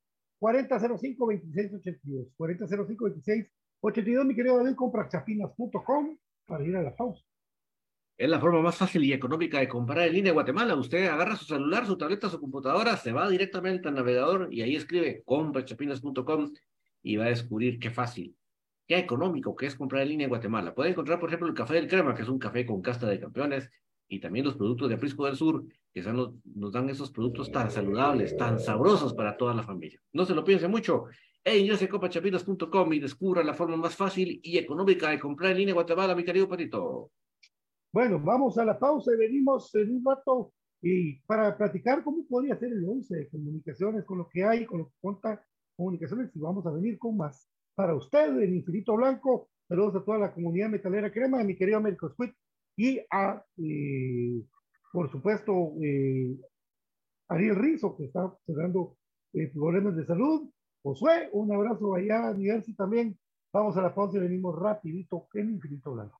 [0.41, 2.33] 4005-2682.
[2.37, 7.23] 4005-2682, mi querido David, comprachapinas.com para ir a la pausa.
[8.17, 10.75] Es la forma más fácil y económica de comprar en línea en Guatemala.
[10.75, 14.75] Usted agarra su celular, su tableta, su computadora, se va directamente al navegador y ahí
[14.75, 16.51] escribe comprachapinas.com
[17.01, 18.35] y va a descubrir qué fácil,
[18.89, 20.73] qué económico que es comprar en línea en Guatemala.
[20.73, 23.19] Puede encontrar, por ejemplo, el café del crema, que es un café con casta de
[23.19, 23.69] campeones,
[24.07, 27.69] y también los productos de Aprisco del Sur, que nos, nos dan esos productos tan
[27.69, 30.01] saludables, tan sabrosos para toda la familia.
[30.11, 31.05] No se lo piense mucho.
[31.43, 35.57] Hey, yo sé comprachapinas.com y descubra la forma más fácil y económica de comprar en
[35.59, 37.11] línea en Guatemala, mi querido Patito.
[37.93, 42.57] Bueno, vamos a la pausa y venimos en un rato y para platicar cómo podría
[42.57, 45.45] ser el 11 de comunicaciones, con lo que hay, con lo que cuenta
[45.77, 47.47] comunicaciones y vamos a venir con más.
[47.79, 51.77] Para usted, el Infinito Blanco, saludos a toda la comunidad metalera crema, a mi querido
[51.77, 52.31] Américo Squid
[52.75, 54.43] y a, eh,
[54.91, 56.37] por supuesto, eh,
[57.29, 58.97] Ariel Rizo, que está teniendo
[59.31, 60.49] eh, problemas de salud.
[60.83, 63.17] Josué, un abrazo allá a Niversi también.
[63.53, 66.19] Vamos a la pausa y venimos rapidito en Infinito Blanco.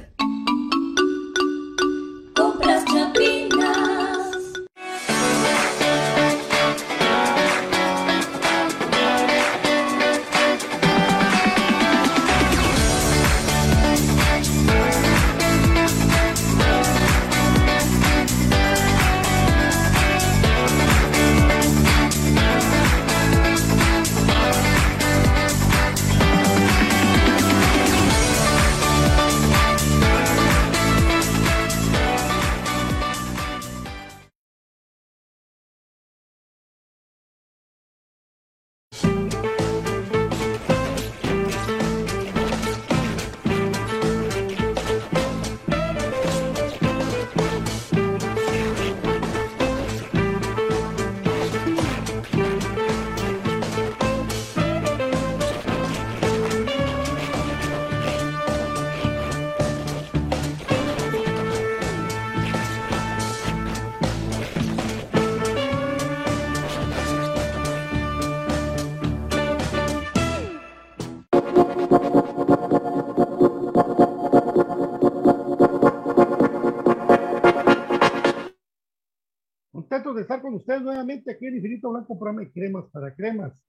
[80.55, 83.63] Ustedes nuevamente aquí en Infinito Blanco, programa de cremas para cremas.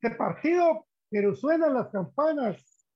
[0.00, 2.88] Este partido, pero suenan las campanas.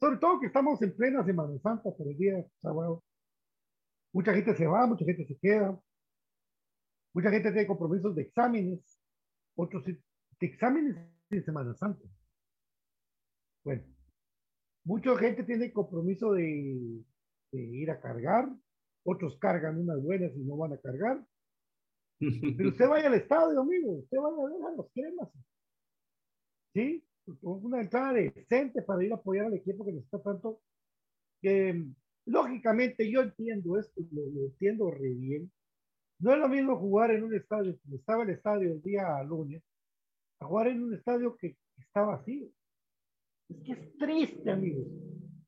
[0.00, 3.04] Sobre todo que estamos en plena Semana Santa por el día sábado.
[4.12, 5.78] Mucha gente se va, mucha gente se queda.
[7.14, 9.00] Mucha gente tiene compromisos de exámenes,
[9.54, 10.00] otros de
[10.40, 10.96] exámenes
[11.30, 12.08] de Semana Santa.
[13.64, 13.84] Bueno,
[14.84, 17.04] mucha gente tiene compromiso de
[17.52, 18.48] ir a cargar,
[19.04, 21.24] otros cargan unas buenas y no van a cargar.
[22.56, 25.28] Pero usted vaya al estadio, amigo, usted vaya a ver a los cremas.
[26.74, 27.04] ¿Sí?
[27.42, 30.60] Una entrada decente para ir a apoyar al equipo que necesita tanto.
[31.40, 31.84] Que,
[32.26, 35.50] lógicamente, yo entiendo esto, lo, lo, entiendo re bien.
[36.20, 39.62] No es lo mismo jugar en un estadio, como estaba el estadio el día lunes,
[40.38, 42.48] a jugar en un estadio que está vacío.
[43.48, 44.86] Es que es triste, amigos.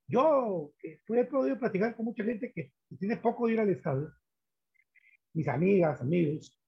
[0.06, 4.12] Yo he podido platicar con mucha gente que tiene poco de ir al estadio,
[5.34, 6.58] mis amigas, amigos,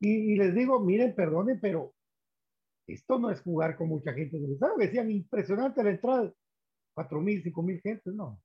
[0.00, 1.94] y, y, les digo, miren, perdonen, pero
[2.86, 4.76] esto no es jugar con mucha gente en el estadio.
[4.78, 6.32] Decían, impresionante la entrada,
[6.94, 8.40] cuatro mil, cinco mil gente, no.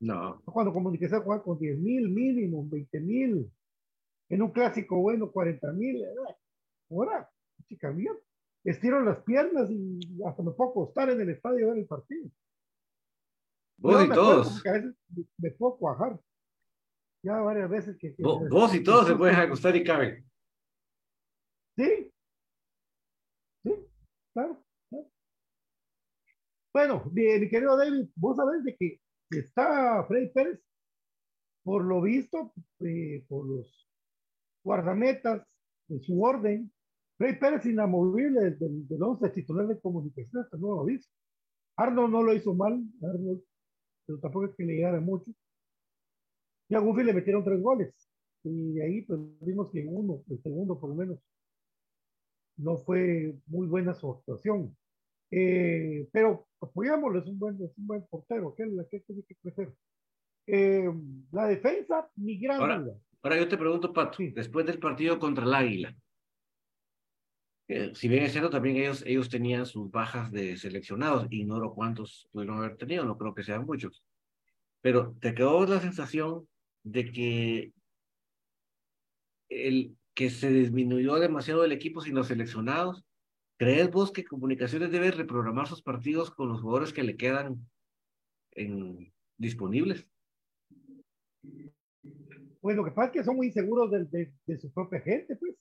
[0.00, 0.40] No.
[0.44, 3.50] Cuando comunicación juega con diez mil mínimo, veinte mil,
[4.28, 6.04] en un clásico bueno, cuarenta mil,
[6.90, 7.28] ahora,
[7.66, 8.12] chica mía,
[8.64, 12.30] estiro las piernas y hasta me puedo acostar en el estadio a ver el partido.
[13.78, 14.66] Vos y todos.
[14.66, 14.94] A veces
[15.38, 16.20] me puedo cuajar.
[17.22, 18.14] Ya varias veces que.
[18.18, 20.24] vos, vos, y todos se pueden acostar y caben.
[21.76, 22.12] Sí.
[23.62, 23.74] Sí,
[24.32, 24.64] claro.
[24.88, 25.10] claro.
[26.72, 29.00] Bueno, mi, mi, querido David, vos sabés de que
[29.30, 30.60] está Freddy Pérez,
[31.62, 33.88] por lo visto, eh, por los
[34.64, 35.46] guardametas,
[35.88, 36.72] en su orden.
[37.18, 41.10] Freddy Pérez inamovible del, del 11 titular de comunicación hasta nuevo aviso.
[41.76, 43.42] Arnold no lo hizo mal, Arnold
[44.10, 45.30] pero tampoco es que le llegara mucho.
[46.70, 47.92] Y a Goofy le metieron tres goles.
[48.44, 51.18] Y de ahí pues vimos que uno, el segundo por lo menos,
[52.56, 54.74] no fue muy buena su actuación.
[55.32, 59.22] Eh, pero apoyámoslo, es un buen, es un buen portero, que es la que tiene
[59.24, 59.74] que crecer.
[60.46, 60.90] Eh,
[61.32, 62.96] la defensa, mi gran ahora, duda.
[63.22, 64.30] Ahora yo te pregunto, Pato, sí.
[64.30, 65.96] después del partido contra el Águila,
[67.68, 72.28] eh, si bien es cierto, también ellos, ellos tenían sus bajas de seleccionados, ignoro cuántos
[72.32, 74.02] pudieron haber tenido, no creo que sean muchos,
[74.80, 76.48] pero te quedó la sensación
[76.82, 77.72] de que
[79.48, 83.04] el que se disminuyó demasiado el equipo sin los seleccionados.
[83.58, 87.66] ¿Crees vos que Comunicaciones debe reprogramar sus partidos con los jugadores que le quedan
[88.52, 90.06] en, disponibles?
[92.60, 95.56] Pues lo que pasa es que son muy inseguros de, de, su propia gente, pues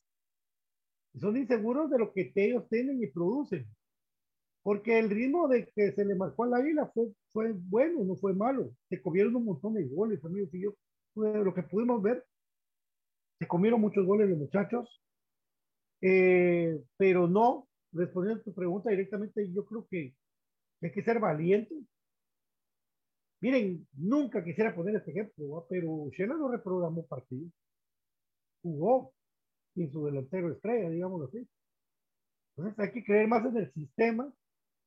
[1.20, 3.66] son inseguros de lo que ellos tienen y producen.
[4.62, 8.34] Porque el ritmo de que se le marcó al águila fue, fue bueno, no fue
[8.34, 8.72] malo.
[8.90, 10.54] Se comieron un montón de goles, amigos.
[10.54, 10.76] Y yo,
[11.20, 12.26] lo que pudimos ver,
[13.40, 15.02] se comieron muchos goles los muchachos.
[16.02, 20.16] Eh, pero no, respondiendo a tu pregunta directamente, yo creo que
[20.82, 21.76] hay que ser valiente.
[23.42, 27.50] Miren, nunca quisiera poner este ejemplo, pero Shela no reprogramó partido.
[28.62, 29.14] Jugó,
[29.76, 31.48] y su delantero estrella, digamos así.
[32.58, 34.32] Entonces hay que creer más en el sistema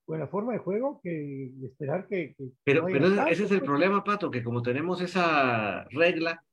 [0.09, 2.35] en la forma de juego que esperar que...
[2.37, 6.45] que pero no pero ese, ese es el problema, Pato, que como tenemos esa regla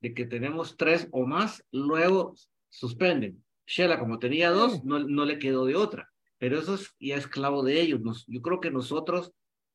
[0.00, 2.34] de que tenemos tres o más, luego
[2.68, 3.44] suspenden.
[3.66, 6.08] Shela, como tenía dos, no, no le quedó de otra.
[6.38, 8.00] Pero eso es ya esclavo de ellos.
[8.00, 9.32] Nos, yo creo que nosotros,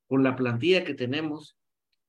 [0.07, 1.57] con la plantilla que tenemos,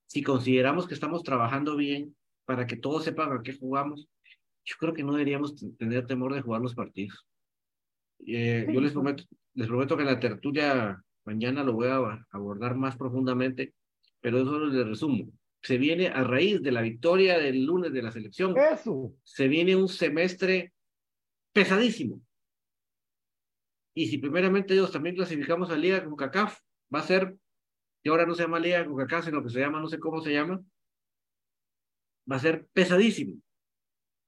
[0.06, 4.08] si consideramos que estamos trabajando bien para que todos sepan a qué jugamos,
[4.64, 7.26] yo creo que no deberíamos tener temor de jugar los partidos.
[8.26, 8.94] Eh, Sí, yo les sí.
[8.94, 13.74] prometo, les prometo que en la tertulia mañana lo voy a abordar más profundamente,
[14.18, 15.30] pero eso les resumo.
[15.60, 19.76] Se viene a raíz de la victoria del lunes de la selección, Eso, se viene
[19.76, 20.72] un semestre
[21.52, 22.22] pesadísimo.
[23.94, 26.58] Y si primeramente Dios también clasificamos a Liga con CACAF,
[26.94, 27.36] va a ser,
[28.02, 30.22] que ahora no se llama Liga con CACAF, sino que se llama, no sé cómo
[30.22, 30.62] se llama,
[32.30, 33.34] va a ser pesadísimo.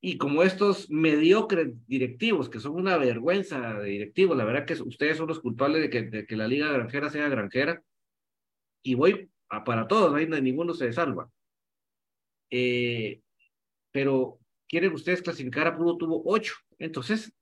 [0.03, 5.19] Y como estos mediocres directivos, que son una vergüenza de directivos, la verdad que ustedes
[5.19, 7.83] son los culpables de que, la liga granjera sea granjera,
[8.83, 11.31] y voy a, para todos, no- ninguno se salva.
[12.51, 13.21] Eh,
[13.93, 17.33] pero quieren ustedes clasificar a puro tuvo ocho, entonces,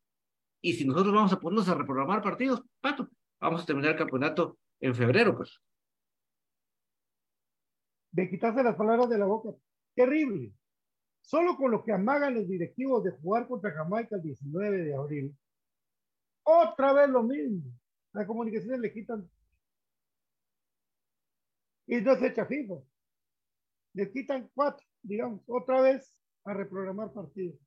[0.60, 3.08] y si nosotros vamos a ponernos a reprogramar partidos, pato,
[3.40, 5.60] vamos a terminar el campeonato en febrero, pues.
[8.10, 9.50] de quitarse las palabras de la boca.
[9.94, 10.52] Terrible.
[11.28, 15.36] Solo con lo que amagan los directivos de jugar contra Jamaica el 19 de abril.
[16.42, 17.70] Otra vez lo mismo.
[18.14, 19.30] Las comunicaciones le quitan.
[21.86, 22.76] Y no se echa FIFA.
[23.92, 27.58] Le quitan cuatro, digamos, otra vez a reprogramar partidos.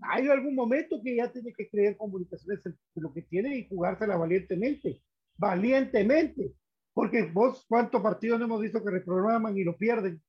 [0.00, 4.16] hay algún momento que ya tiene que creer comunicaciones en lo que tiene y jugársela
[4.16, 5.04] valientemente,
[5.36, 6.52] valientemente,
[6.92, 10.20] porque vos cuántos partidos no hemos visto que reprograman y lo pierden.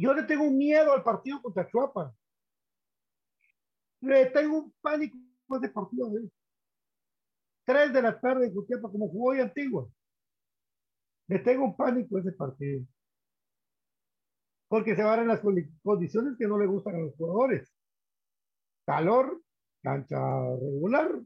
[0.00, 2.14] Yo le tengo un miedo al partido contra Chuapa.
[4.00, 5.18] Le tengo un pánico
[5.58, 6.08] ese partido.
[6.16, 6.30] ¿eh?
[7.64, 9.86] Tres de la tarde en Jutiapa, como jugó hoy Antigua.
[11.28, 12.82] Le tengo un pánico a ese partido.
[14.68, 15.42] Porque se van en las
[15.82, 17.70] condiciones que no le gustan a los jugadores
[18.86, 19.40] calor,
[19.82, 20.18] cancha
[20.60, 21.20] regular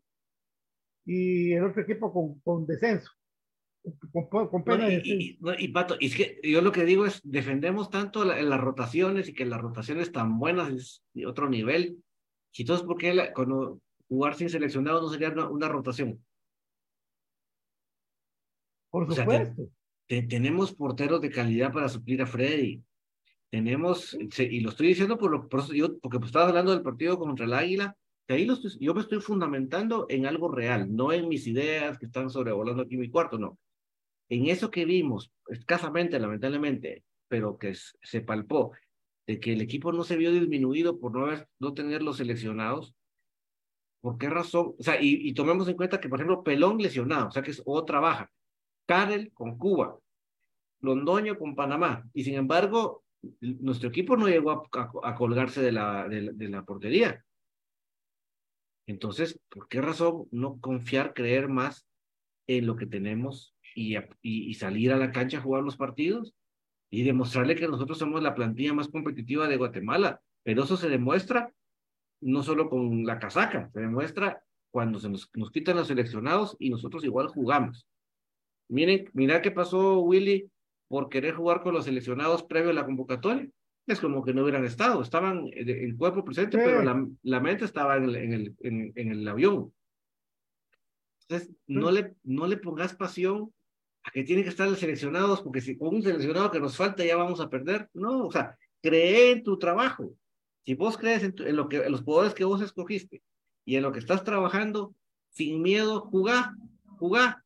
[1.04, 3.10] y el otro equipo con, con descenso.
[4.30, 8.24] Con, pena y, y, Pato, y es que yo lo que digo es, defendemos tanto
[8.24, 11.98] las rotaciones y que las rotaciones tan buenas es de otro nivel.
[12.54, 16.24] Y entonces, ¿por qué cuando jugar sin seleccionado no sería una, rotación?
[18.90, 19.68] Por supuesto.
[20.06, 22.82] tenemos porteros de calidad para suplir a Freddy.
[23.50, 27.18] Tenemos, y lo estoy diciendo por lo, por yo, porque pues estabas hablando del partido
[27.18, 27.94] contra el Águila,
[28.26, 28.48] que ahí
[28.80, 32.96] yo me estoy fundamentando en algo real, no en mis ideas que están sobrevolando aquí
[32.96, 33.58] mi cuarto, no.
[34.34, 38.72] En eso que vimos, escasamente, lamentablemente, pero que se palpó,
[39.28, 42.96] de que el equipo no se vio disminuido por no, haber, no tenerlos seleccionados,
[44.00, 44.74] ¿por qué razón?
[44.76, 47.62] O sea, y, tomemos en cuenta que, por ejemplo, Pelón lesionado, o sea que es
[47.64, 48.28] otra baja,
[48.86, 49.96] Karel con Cuba,
[50.80, 53.04] Londoño con Panamá, y sin embargo,
[53.40, 54.68] nuestro equipo no llegó
[55.04, 57.24] a, colgarse de la, de, la portería.
[58.88, 61.86] Entonces, ¿por qué razón no confiar, creer más
[62.48, 66.34] en lo que tenemos y, y, salir a la cancha a jugar los partidos
[66.90, 70.20] y demostrarle que nosotros somos la plantilla más competitiva de Guatemala?
[70.42, 71.52] Pero eso se demuestra
[72.20, 76.70] no solo con la casaca, se demuestra cuando se nos, nos quitan los seleccionados y
[76.70, 77.86] nosotros igual jugamos.
[78.68, 80.50] Miren, mira qué pasó, Willy,
[80.88, 83.48] por querer jugar con los seleccionados previo a la convocatoria.
[83.86, 87.96] Es como que no hubieran estado, estaban el cuerpo presente, pero la, la, mente estaba
[87.98, 89.72] en el, en, el, en, el avión.
[91.28, 93.52] Entonces, no le, no le pongas pasión
[94.04, 97.04] a que tienen que estar los seleccionados, porque si con un seleccionado que nos falta
[97.04, 97.88] ya vamos a perder.
[97.94, 100.14] No, o sea, cree en tu trabajo.
[100.64, 103.22] Si vos crees en, en lo que, en los jugadores que vos escogiste
[103.64, 104.94] y en lo que estás trabajando,
[105.30, 106.54] sin miedo, jugá,
[106.98, 107.44] jugá,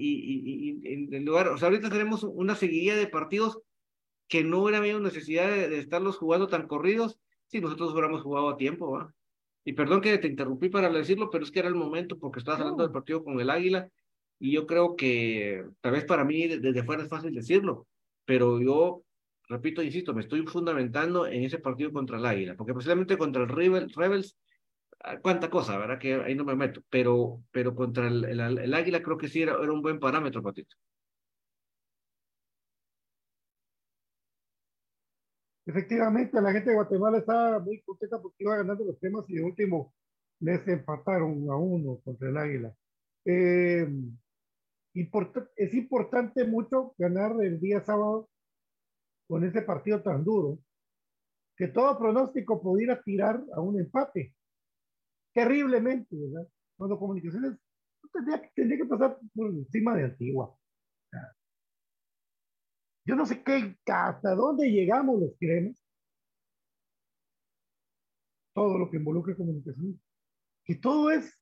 [0.00, 3.60] y, y, en lugar, o sea, ahorita tenemos una seguidilla de partidos
[4.28, 8.56] que no hubiera habido necesidad de, estarlos jugando tan corridos si nosotros hubiéramos jugado a
[8.56, 9.12] tiempo, ¿va?
[9.64, 12.60] Y perdón que te interrumpí para decirlo, pero es que era el momento porque estabas
[12.60, 13.88] hablando del partido con el Águila
[14.38, 17.86] y yo creo que tal vez para mí desde fuera es fácil decirlo,
[18.24, 19.02] pero yo,
[19.48, 23.48] repito, insisto, me estoy fundamentando en ese partido contra el Águila, porque posiblemente contra el
[23.48, 24.36] Rebels
[25.00, 25.98] Ah, cuánta cosa, ¿verdad?
[25.98, 29.52] Que ahí no me meto, pero, pero contra el, el, águila creo que sí era,
[29.62, 30.76] era un buen parámetro, Patito.
[35.66, 39.42] Efectivamente, la gente de Guatemala estaba muy contenta porque iba ganando los temas y de
[39.44, 39.92] último
[40.40, 42.74] les empataron a uno contra el Águila.
[43.24, 43.86] Eh,
[45.56, 48.28] es importante mucho ganar el día sábado
[49.28, 50.58] con ese partido tan duro
[51.56, 54.34] que todo pronóstico pudiera tirar a un empate
[55.34, 56.48] terriblemente, ¿verdad?
[56.76, 57.58] Cuando comunicaciones
[58.12, 60.56] tendría, tendría que pasar por encima de Antigua.
[63.04, 65.82] Yo no sé qué, hasta dónde llegamos los creemos.
[68.54, 70.00] Todo lo que involucra comunicación.
[70.64, 71.40] Que todo es,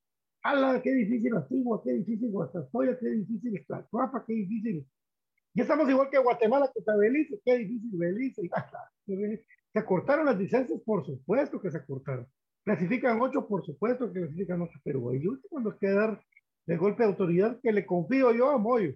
[0.51, 4.87] ala, qué difícil Antigua, qué difícil Guastatoya, qué difícil Tlacuapa, qué difícil.
[5.55, 8.43] Ya estamos igual que Guatemala, que está Belice, qué difícil Belice.
[9.73, 12.27] Se acortaron las licencias, por supuesto que se acortaron.
[12.65, 16.23] Clasifican ocho, por supuesto que clasifican ocho, pero el último nos queda dar
[16.67, 18.95] de golpe de autoridad que le confío yo a Moyo.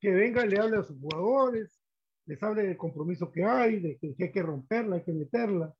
[0.00, 1.80] Que venga y le hable a sus jugadores,
[2.26, 5.74] les hable del compromiso que hay, de que, hay que romperla, hay que meterla.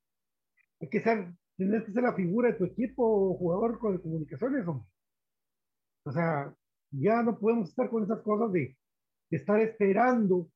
[0.79, 1.31] Hay que ser,
[1.67, 4.65] tienes que ser la figura de tu equipo o jugador con comunicaciones.
[4.67, 6.53] O sea,
[6.91, 8.75] ya no podemos estar con esas cosas de,
[9.29, 10.49] estar esperando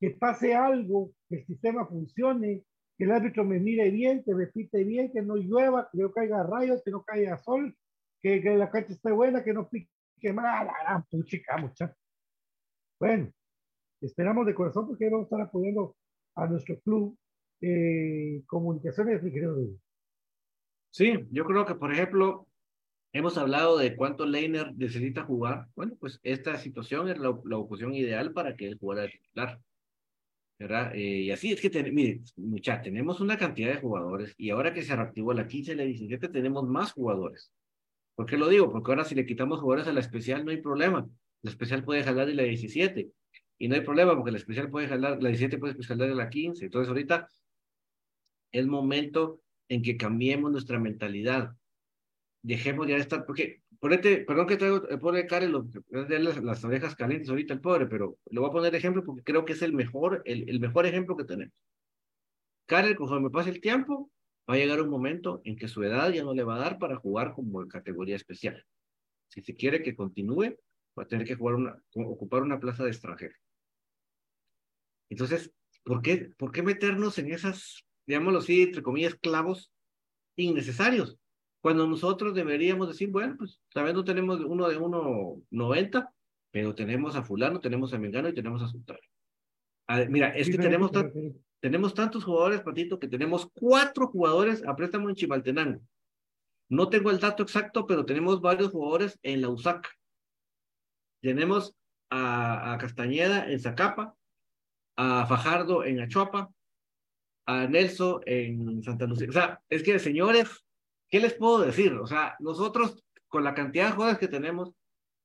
[0.00, 2.64] que pase algo, que el sistema funcione,
[2.96, 6.10] que el árbitro me mire bien, que me pite bien, que no llueva, que no
[6.10, 7.76] caiga rayos, que no caiga sol,
[8.20, 11.94] que, la cancha esté buena, que no pique mal, la puchica, mucha.
[12.98, 13.30] Bueno,
[14.00, 15.94] esperamos de corazón porque vamos a estar apoyando
[16.34, 17.16] a nuestro club
[17.60, 19.56] eh, comunicaciones, mi querido
[20.92, 22.46] Sí, yo creo que, por ejemplo,
[23.14, 25.68] hemos hablado de cuánto Leiner necesita jugar.
[25.74, 29.58] Bueno, pues esta situación es la, la ideal para que él jugara titular.
[30.58, 30.92] ¿verdad?
[30.94, 34.82] Eh, y así es que, mire, mucha, tenemos una cantidad de jugadores y ahora que
[34.82, 37.50] se reactivó la 15 y la 17 tenemos más jugadores.
[38.14, 38.70] ¿Por qué lo digo?
[38.70, 41.08] Porque ahora si le quitamos jugadores a la especial no hay problema.
[41.40, 43.10] La especial puede jalar de la 17
[43.58, 46.28] y no hay problema porque la especial puede jalar, la 17 puede jalar de la
[46.28, 46.66] 15.
[46.66, 47.28] Entonces ahorita
[48.52, 51.54] es momento en que cambiemos nuestra mentalidad.
[52.42, 56.64] Dejemos ya de estar, porque, ponete, perdón que traigo, eh, pone Karen lo, las, las
[56.64, 59.62] orejas calientes ahorita el pobre, pero le voy a poner ejemplo porque creo que es
[59.62, 61.54] el mejor, el, el mejor ejemplo que tenemos.
[62.66, 64.10] Karen, conforme pase el tiempo,
[64.48, 66.78] va a llegar un momento en que su edad ya no le va a dar
[66.78, 68.64] para jugar como en categoría especial.
[69.28, 70.56] Si se quiere que continúe,
[70.98, 73.34] va a tener que jugar una, ocupar una plaza de extranjero.
[75.10, 75.52] Entonces,
[75.84, 79.72] ¿por qué, ¿por qué meternos en esas, digámoslo así, entre comillas, clavos
[80.36, 81.18] innecesarios?
[81.60, 86.10] Cuando nosotros deberíamos decir, bueno, pues también no tenemos uno de 1.90,
[86.50, 88.98] pero tenemos a fulano, tenemos a Mengano y tenemos a Sultano.
[90.08, 90.90] mira, es que tenemos,
[91.60, 95.80] tenemos tantos jugadores, Patito, que tenemos cuatro jugadores a préstamo en Chimaltenango.
[96.68, 99.88] No tengo el dato exacto, pero tenemos varios jugadores en la USAC.
[101.22, 101.76] Tenemos
[102.10, 104.16] a, Castañeda en Zacapa,
[104.96, 106.50] a Fajardo en Achuapa,
[107.46, 109.28] a Nelson en Santa Lucía.
[109.28, 110.48] O sea, es que, señores,
[111.08, 111.92] ¿qué les puedo decir?
[111.94, 114.72] O sea, nosotros, con la cantidad de jugadores que tenemos,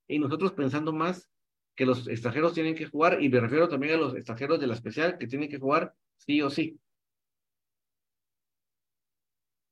[0.07, 1.29] y nosotros pensando más
[1.75, 4.73] que los extranjeros tienen que jugar, y me refiero también a los extranjeros de la
[4.73, 6.79] especial que tienen que jugar sí o sí.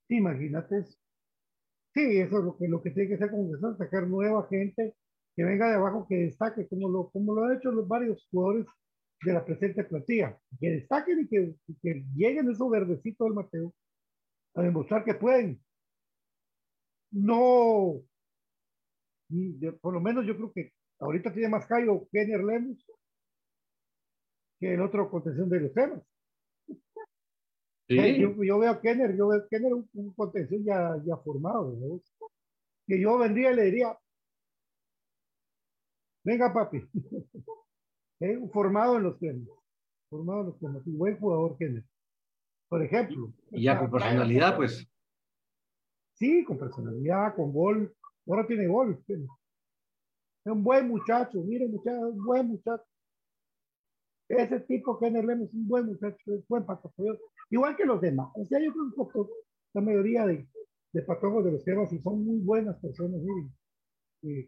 [0.09, 0.83] Imagínate
[1.95, 4.95] Sí, eso es lo que, lo que tiene que hacer que sacar nueva gente
[5.35, 8.65] que venga de abajo, que destaque, como lo, como lo han hecho los varios jugadores
[9.25, 13.73] de la presente plantilla, que destaquen y que, que lleguen esos verdecitos del Mateo
[14.53, 15.59] a demostrar que pueden.
[17.11, 18.01] No,
[19.81, 22.85] por lo menos yo creo que ahorita tiene más callo Kenner Lemus
[24.59, 26.01] que el otro contención de los temas.
[27.87, 31.75] Yo, veo a Kenner, yo veo a Kenner un, un contención ya, ya formado,
[32.87, 33.97] que yo vendría y le diría,
[36.23, 36.81] venga papi,
[38.19, 38.39] ¿Eh?
[38.53, 39.47] formado en los temas,
[40.09, 41.83] formado en los temas, un buen jugador Kenner.
[42.69, 43.33] Por ejemplo.
[43.51, 44.87] Y ya con personalidad, pues.
[46.13, 47.93] Sí, con personalidad, con gol.
[48.27, 49.03] Ahora tiene gol.
[49.07, 52.83] Es un buen muchacho, miren muchacho, un buen muchacho.
[54.27, 57.19] Ese tipo que Lemos es un buen muchacho, es buen patojos,
[57.51, 58.31] igual que los demás.
[58.35, 59.31] O sea, yo creo que
[59.73, 60.47] la mayoría de,
[60.93, 63.21] de patojos de los temas y son muy buenas personas.
[63.21, 63.53] Miren.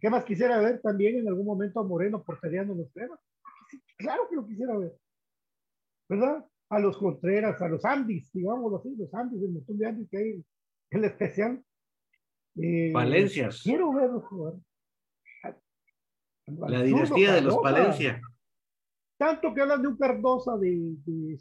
[0.01, 3.19] ¿Qué más quisiera ver también en algún momento a Moreno portereando los temas?
[3.97, 4.97] Claro que lo quisiera ver.
[6.09, 6.45] ¿Verdad?
[6.69, 10.17] A los Contreras, a los Andis, digámoslo así, los Andis, el montón de Andis que
[10.17, 10.45] hay
[10.91, 11.63] el especial.
[12.55, 13.61] Eh, Valencias.
[13.63, 14.53] Quiero verlos jugar.
[16.47, 18.21] La dinastía de los Palencia.
[19.17, 21.37] Tanto que hablan de un Cardosa de, de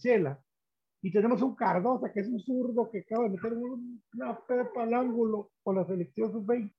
[1.03, 4.95] y tenemos un Cardosa que es un zurdo que acaba de meter una pepa al
[4.95, 6.75] ángulo con la selección sub-20.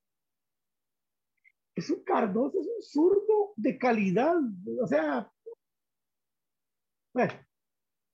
[1.76, 4.36] Es un Cardosa, es un zurdo de calidad.
[4.82, 5.32] O sea,
[7.18, 7.34] bueno,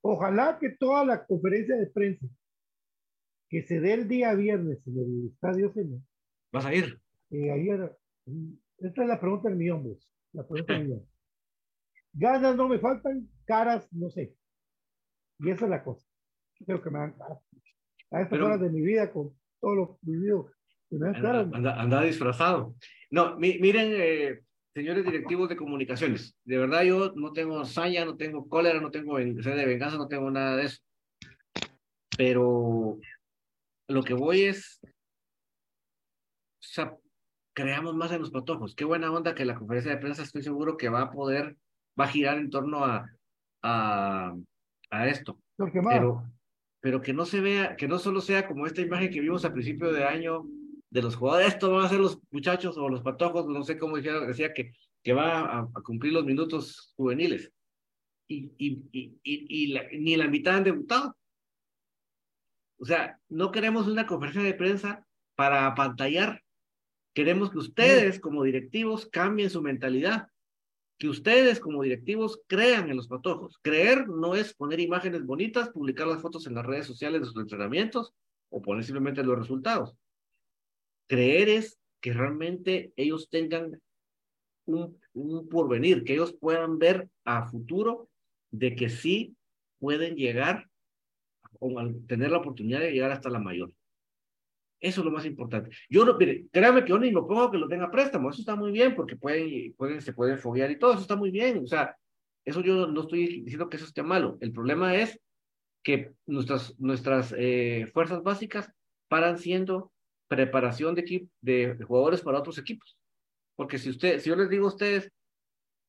[0.02, 2.26] ojalá que toda la conferencia de prensa
[3.50, 6.00] que se dé el día viernes en el estadio Señor.
[6.54, 7.02] ¿Vas a ir?
[7.32, 7.98] Eh, ayer,
[8.78, 10.10] esta es la pregunta del millón, vos.
[10.32, 11.06] La pregunta del millón.
[12.14, 14.34] Ganas no me faltan, caras no sé.
[15.40, 16.08] Y esa es la cosa.
[16.60, 17.40] Yo creo que me dan caras.
[18.12, 20.50] A estas horas de mi vida, con todo lo vivido,
[20.92, 21.48] me dan caras.
[21.52, 22.78] Anda, disfrazado.
[23.12, 24.44] No, miren, eh,
[24.74, 29.18] señores directivos de comunicaciones, de verdad yo no tengo saña, no tengo cólera, no tengo
[29.18, 30.82] sed de venganza, no tengo nada de eso.
[32.18, 33.00] Pero
[33.88, 34.90] lo que voy es, o
[36.60, 36.96] sea,
[37.54, 38.76] creamos más en los patojos.
[38.76, 41.56] Qué buena onda que la conferencia de prensa estoy seguro que va a poder
[42.00, 43.08] va a girar en torno a,
[43.62, 44.36] a,
[44.90, 45.40] a esto.
[45.58, 46.24] Pero,
[46.80, 49.54] pero que no se vea, que no solo sea como esta imagen que vimos al
[49.54, 50.44] principio de año
[50.94, 53.98] de los jugadores, esto van a ser los muchachos o los patojos, no sé cómo
[53.98, 57.52] dijeron, decía que, que va a, cumplir los minutos juveniles.
[58.28, 61.18] Y, y, y, y, ni la mitad han debutado.
[62.78, 65.04] O sea, no queremos una conferencia de prensa
[65.36, 66.44] para apantallar.
[67.16, 70.28] Queremos que ustedes, como directivos, cambien su mentalidad
[71.00, 73.58] que ustedes como directivos crean en los patojos.
[73.64, 77.42] Creer no es poner imágenes bonitas, publicar las fotos en las redes sociales de sus
[77.42, 78.14] entrenamientos
[78.50, 79.96] o poner simplemente los resultados.
[81.08, 83.82] Creer es que realmente ellos tengan
[84.66, 88.10] un, un porvenir, que ellos puedan ver a futuro
[88.52, 89.36] de que sí
[89.80, 90.70] pueden llegar
[91.60, 91.74] o
[92.08, 93.74] tener la oportunidad de llegar hasta la mayor.
[94.80, 95.72] Eso es lo más importante.
[95.90, 98.56] Yo no, mire, créame que yo ni lo pongo que lo tenga préstamo, eso está
[98.56, 101.64] muy bien porque pueden, pueden, se pueden foguear y todo, eso está muy bien.
[101.64, 101.96] O sea,
[102.44, 104.38] eso yo no estoy diciendo que eso esté malo.
[104.42, 105.20] El problema es
[105.84, 108.72] que nuestras, nuestras eh, fuerzas básicas
[109.08, 109.94] paran siendo
[110.28, 112.98] preparación de, de, jugadores para otros equipos.
[113.56, 115.12] Porque si usted, si yo les digo a ustedes,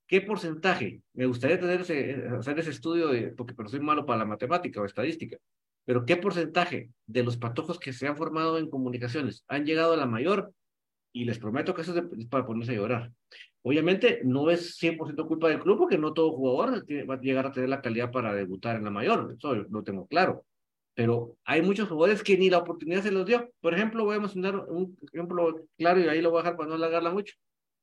[0.06, 1.02] ¿qué porcentaje?
[1.14, 4.84] Me gustaría tener ese, hacer ese estudio, porque pero soy malo para la matemática o
[4.84, 5.38] estadística.
[5.86, 9.96] pero ¿qué porcentaje de los patojos que se han formado en comunicaciones han llegado a
[9.96, 10.52] la mayor?
[11.12, 13.12] Y les prometo que eso es para ponerse a llorar.
[13.62, 17.52] Obviamente no es 100% culpa del club porque no todo jugador va a llegar a
[17.52, 20.44] tener la calidad para debutar en la mayor, eso lo tengo claro.
[20.94, 23.50] Pero hay muchos jugadores que ni la oportunidad se los dio.
[23.60, 26.68] Por ejemplo, voy a mencionar un ejemplo claro y ahí lo voy a dejar para
[26.68, 27.34] no alargarla mucho.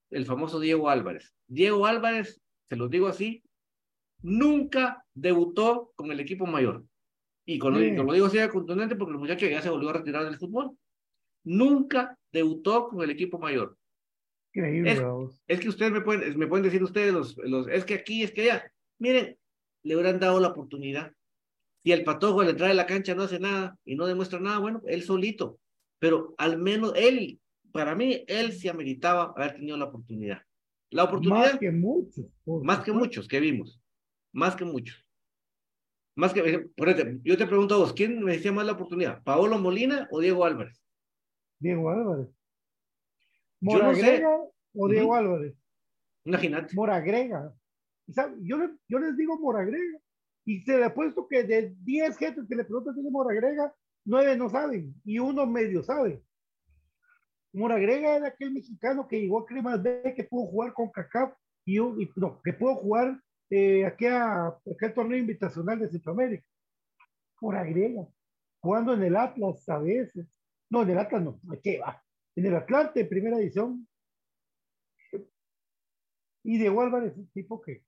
[0.09, 1.33] El famoso Diego Álvarez.
[1.47, 3.43] Diego Álvarez, se los digo así,
[4.21, 6.85] nunca debutó con el equipo mayor.
[7.45, 10.23] Y con, lo digo así de contundente porque el muchacho ya se volvió a retirar
[10.23, 10.77] del fútbol.
[11.43, 13.77] Nunca debutó con el equipo mayor.
[15.47, 18.31] Es, que ustedes me pueden, me pueden decir ustedes, los, los, es que aquí, es
[18.31, 18.71] que allá.
[18.99, 19.37] Miren,
[19.83, 21.13] le hubieran dado la oportunidad.
[21.83, 24.59] Si el patojo al entrar a la cancha no hace nada y no demuestra nada,
[24.59, 25.59] bueno, él solito.
[25.99, 27.39] Pero al menos él,
[27.71, 30.41] para mí, él sí ameritaba haber tenido la oportunidad.
[30.91, 31.51] La oportunidad.
[31.51, 32.25] Más que muchos.
[32.45, 33.81] Más que muchos que vimos.
[34.31, 35.05] Más que muchos.
[36.15, 39.23] Más que, por ejemplo, yo te pregunto a vos, ¿quién me decía más la oportunidad?
[39.23, 40.83] ¿Paolo Molina o Diego Álvarez?
[41.59, 42.27] Diego Álvarez.
[43.61, 44.37] ¿Moragrega
[44.73, 45.55] o Diego Álvarez?
[46.25, 46.75] Imagínate.
[46.75, 47.53] Moragrega.
[48.41, 48.57] Yo,
[48.87, 49.99] yo les digo Moragrega.
[50.45, 53.73] Y se le ha puesto que de 10 gente que le preguntan si Moragrega,
[54.05, 56.23] 9 no saben y uno medio sabe.
[57.53, 61.33] Moragrega era aquel mexicano que llegó a Cremas B, que pudo jugar con CACAF
[61.65, 61.77] y,
[62.15, 66.45] no, que pudo jugar eh, aquí a aquel torneo invitacional de Centroamérica.
[67.41, 68.07] Moragrega,
[68.61, 70.27] jugando en el Atlas a veces.
[70.69, 72.01] No, en el Atlas no, ¿qué va?
[72.35, 73.87] en el Atlante, primera edición.
[76.43, 77.83] Y Diego Álvarez, un tipo que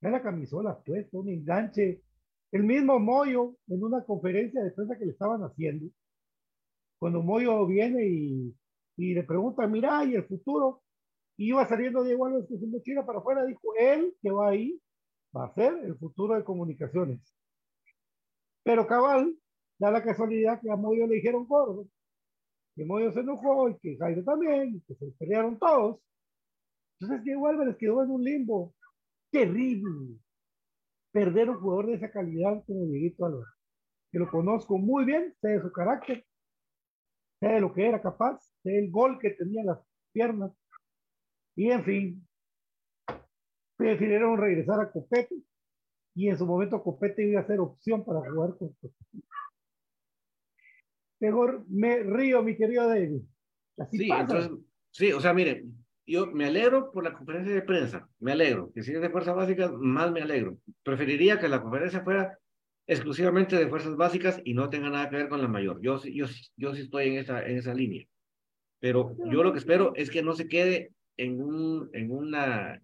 [0.00, 2.02] la camisola puesta, un enganche.
[2.52, 5.86] El mismo Moyo, en una conferencia de prensa que le estaban haciendo,
[6.98, 8.56] cuando Moyo viene y,
[8.96, 10.82] y le pregunta, mira, ¿y el futuro?
[11.36, 14.80] Iba saliendo Diego Álvarez con su mochila para afuera, dijo, él que va ahí
[15.34, 17.20] va a ser el futuro de comunicaciones.
[18.62, 19.34] Pero cabal,
[19.78, 21.86] da la casualidad que a Moyo le dijeron gordo
[22.74, 26.00] que Moyo se enojó y que Jairo también, y que se pelearon todos.
[26.98, 28.74] Entonces Diego Álvarez quedó en un limbo
[29.30, 30.18] terrible.
[31.12, 33.48] Perder un jugador de esa calidad como Dieguito Álvarez,
[34.12, 36.24] que lo conozco muy bien, sé de su carácter,
[37.40, 39.80] sé de lo que era capaz, sé el gol que tenía en las
[40.12, 40.52] piernas,
[41.56, 42.28] y en fin,
[43.78, 45.34] decidieron regresar a Copete,
[46.14, 48.94] y en su momento Copete iba a ser opción para jugar con Copete.
[51.20, 53.22] Mejor me río, mi querido David.
[53.90, 54.50] sí, entonces,
[54.90, 55.64] sí, o sea, mire,
[56.10, 58.72] yo me alegro por la conferencia de prensa, me alegro.
[58.74, 60.58] Que si es de fuerzas básicas, más me alegro.
[60.82, 62.38] Preferiría que la conferencia fuera
[62.86, 65.80] exclusivamente de fuerzas básicas y no tenga nada que ver con la mayor.
[65.80, 68.04] Yo, yo, yo sí estoy en esa, en esa línea.
[68.80, 72.82] Pero yo lo que espero es que no se quede en, un, en, una,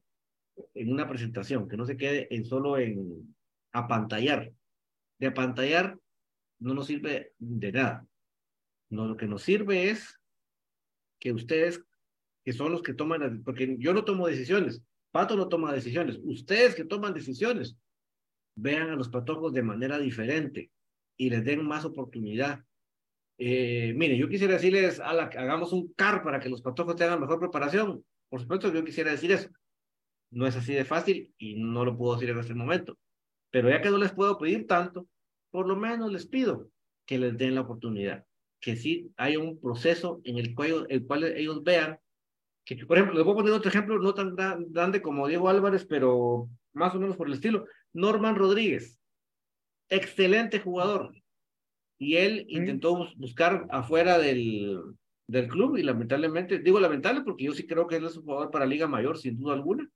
[0.74, 3.34] en una presentación, que no se quede en solo en
[3.72, 4.52] apantallar.
[5.18, 5.98] De apantallar
[6.58, 8.06] no nos sirve de nada.
[8.90, 10.20] No, lo que nos sirve es
[11.18, 11.82] que ustedes,
[12.46, 14.80] que son los que toman, porque yo no tomo decisiones,
[15.10, 17.76] Pato no toma decisiones, ustedes que toman decisiones,
[18.56, 20.70] vean a los patojos de manera diferente
[21.16, 22.64] y les den más oportunidad.
[23.38, 27.20] Eh, mire, yo quisiera decirles, a la, hagamos un CAR para que los patojos tengan
[27.20, 28.04] mejor preparación.
[28.28, 29.48] Por supuesto, yo quisiera decir eso.
[30.30, 32.96] No es así de fácil y no lo puedo decir en este momento.
[33.50, 35.08] Pero ya que no les puedo pedir tanto,
[35.50, 36.70] por lo menos les pido
[37.06, 38.24] que les den la oportunidad
[38.60, 41.98] que sí haya un proceso en el cual, el cual ellos vean
[42.66, 44.34] que, por ejemplo, les voy a poner otro ejemplo no tan
[44.72, 47.64] grande como Diego Álvarez, pero más o menos por el estilo.
[47.92, 48.98] Norman Rodríguez,
[49.88, 51.14] excelente jugador.
[51.98, 54.82] Y él intentó buscar afuera del,
[55.28, 58.50] del club y lamentablemente, digo lamentable porque yo sí creo que él es un jugador
[58.50, 59.88] para Liga Mayor, sin duda alguna,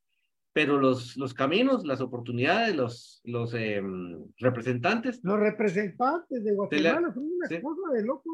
[0.53, 5.21] pero los, los caminos, las oportunidades, los, los em, representantes.
[5.25, 8.31] Los representantes de Guatemala son una cosa de loco.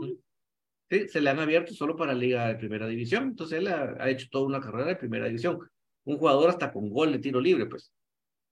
[0.88, 4.28] Sí, se le han abierto solo para Liga de Primera División, entonces él ha, hecho
[4.30, 5.58] toda una carrera de Primera División.
[6.04, 7.92] Un jugador hasta con gol de tiro libre, pues.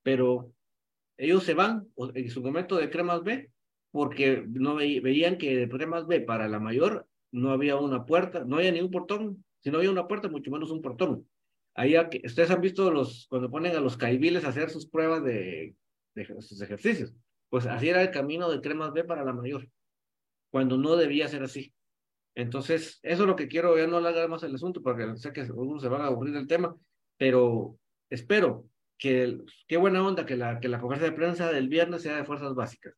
[0.02, 0.52] Pero
[1.16, 3.50] ellos se van en su momento de Cremas B
[3.92, 8.56] porque no veían que de Cremas B para la mayor no había una puerta, no
[8.56, 9.44] había ni un portón.
[9.60, 11.28] Si no había una puerta, mucho menos un portón.
[11.74, 15.76] Ahí, ustedes han visto los, cuando ponen a los caibiles a hacer sus pruebas de,
[16.14, 17.14] de sus ejercicios.
[17.48, 19.68] Pues así era el camino de Cremas B para la mayor,
[20.50, 21.72] cuando no debía ser así.
[22.34, 25.42] Entonces, eso es lo que quiero, ya no alargar más el asunto, porque sé que
[25.42, 26.74] algunos se van a aburrir del tema,
[27.16, 27.78] pero
[28.10, 28.66] espero
[28.98, 32.24] que, qué buena onda que la, que la conferencia de prensa del viernes sea de
[32.24, 32.94] fuerzas básicas,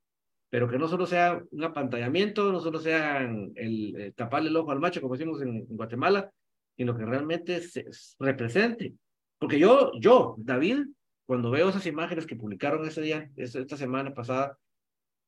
[0.48, 4.80] pero que no solo sea un apantallamiento, no solo sea el, taparle el ojo al
[4.80, 6.30] macho, como decimos en Guatemala,
[6.76, 7.84] sino que realmente se,
[8.18, 8.94] represente.
[9.38, 10.86] Porque yo, yo, David,
[11.26, 14.56] cuando veo esas imágenes que publicaron ese día, esta semana pasada,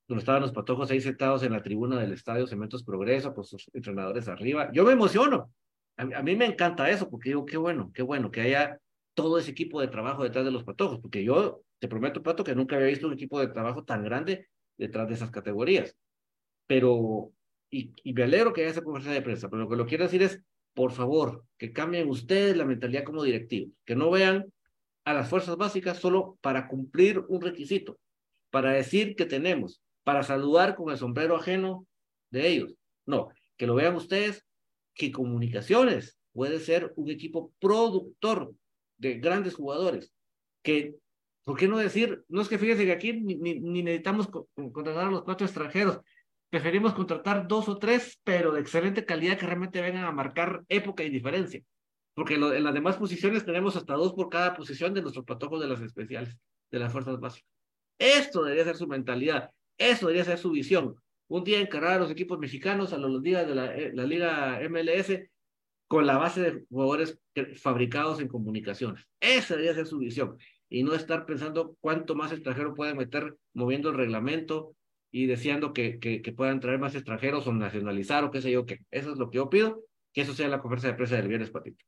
[0.08, 3.70] donde estaban los patojos ahí sentados en la tribuna del estadio Cementos Progreso, con sus
[3.74, 4.70] entrenadores arriba.
[4.72, 5.52] Yo me emociono.
[5.98, 8.80] A, mí me encanta eso, porque digo, qué bueno, qué bueno que haya
[9.12, 12.54] todo ese equipo de trabajo detrás de los patojos, porque yo te prometo, Pato, que
[12.54, 14.48] nunca había visto un equipo de trabajo tan grande
[14.78, 15.94] detrás de esas categorías.
[16.66, 17.32] Pero,
[17.70, 20.04] y, y me alegro que haya esa conferencia de prensa, pero lo que lo quiero
[20.04, 20.40] decir es,
[20.72, 24.46] por favor, que cambien ustedes la mentalidad como directivos, que no vean
[25.04, 27.98] a las fuerzas básicas solo para cumplir un requisito,
[28.50, 31.86] para decir que tenemos, para saludar con el sombrero ajeno
[32.30, 32.74] de ellos.
[33.04, 33.28] No,
[33.58, 34.42] que lo vean ustedes,
[34.94, 38.54] que comunicaciones puede ser un equipo productor
[38.96, 40.10] de grandes jugadores,
[40.62, 40.94] que,
[41.44, 42.24] ¿por qué no decir?
[42.26, 44.30] No es que fíjense que aquí ni, ni, ni necesitamos
[44.72, 46.00] contratar a los cuatro extranjeros,
[46.48, 51.04] preferimos contratar dos o tres, pero de excelente calidad que realmente vengan a marcar época
[51.04, 51.62] y diferencia.
[52.14, 55.60] Porque lo, en las demás posiciones tenemos hasta dos por cada posición de nuestros patojos
[55.60, 56.34] de las especiales,
[56.70, 57.50] de las fuerzas básicas.
[57.98, 60.96] Esto debería ser su mentalidad, eso debería ser su visión.
[61.28, 65.28] Un día encargar a los equipos mexicanos a los días de la, la Liga MLS
[65.86, 67.18] con la base de jugadores
[67.56, 69.06] fabricados en comunicaciones.
[69.20, 70.36] Esa debería ser su visión.
[70.68, 74.74] Y no estar pensando cuánto más extranjero puede meter moviendo el reglamento
[75.10, 78.66] y deseando que, que, que, puedan traer más extranjeros o nacionalizar o qué sé yo
[78.66, 78.80] qué.
[78.90, 81.50] Eso es lo que yo pido, que eso sea la conferencia de prensa del viernes,
[81.50, 81.82] Patito.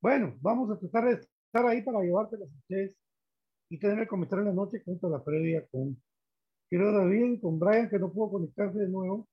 [0.00, 2.96] Bueno, vamos a tratar de estar ahí para llevártelas a ustedes
[3.68, 6.02] y tener el comentario en la noche junto a la previa con
[6.72, 9.28] quiero David, con Brian, que no pudo conectarse de nuevo.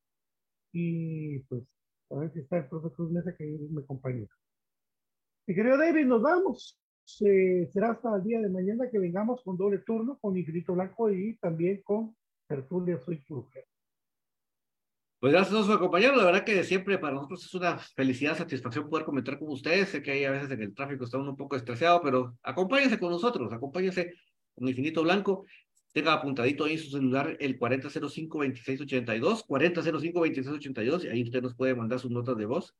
[0.73, 1.63] Y pues,
[2.09, 4.27] a ver si está el profe Cruz Mesa, que mi compañero.
[5.47, 6.77] Mi querido David, nos vamos.
[7.21, 11.09] Eh, será hasta el día de mañana que vengamos con doble turno, con Infinito Blanco
[11.11, 12.13] y también con
[12.45, 13.63] Tertulia Soy Cruje.
[15.21, 16.19] Pues gracias a todos por acompañarnos.
[16.19, 19.87] La verdad que siempre para nosotros es una felicidad, satisfacción poder comentar con ustedes.
[19.87, 22.99] Sé que hay a veces en el tráfico está uno un poco estresado, pero acompáñense
[22.99, 24.13] con nosotros, acompáñense
[24.55, 25.45] con Infinito Blanco.
[25.91, 31.99] Tenga apuntadito ahí en su celular el 4005-2682, 4005-2682, y ahí usted nos puede mandar
[31.99, 32.75] sus notas de voz.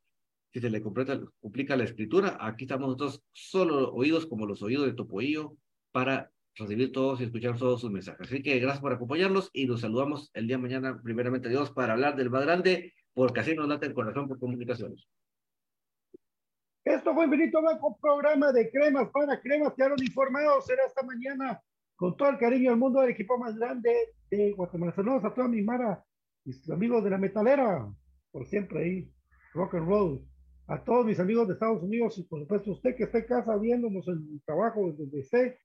[0.54, 4.94] Si se le complica la escritura, aquí estamos nosotros solo oídos como los oídos de
[4.94, 5.56] Topoillo
[5.92, 8.28] para recibir todos y escuchar todos sus mensajes.
[8.28, 11.94] Así que gracias por acompañarnos y nos saludamos el día de mañana, primeramente Dios, para
[11.94, 15.08] hablar del más grande, porque así nos late el corazón por comunicaciones.
[16.84, 21.62] Esto fue Benito Blanco, programa de cremas para cremas, quedaron informados, será esta mañana
[22.00, 23.94] con todo el cariño del mundo del equipo más grande
[24.32, 24.94] de Guatemala.
[24.96, 26.02] Saludos a toda mi Mara,
[26.46, 27.94] mis amigos de la metalera,
[28.32, 29.14] por siempre ahí,
[29.54, 30.26] rock and roll.
[30.68, 33.58] A todos mis amigos de Estados Unidos y por supuesto usted que está en casa
[33.58, 35.60] viéndonos en el trabajo desde esté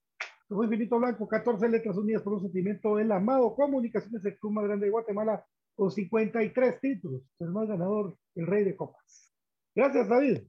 [0.49, 4.65] fue Infinito Blanco, 14 letras unidas por un sentimiento, el amado Comunicaciones, el club más
[4.65, 9.33] grande de Guatemala, con 53 títulos, el más ganador, el rey de copas.
[9.73, 10.39] Gracias, David.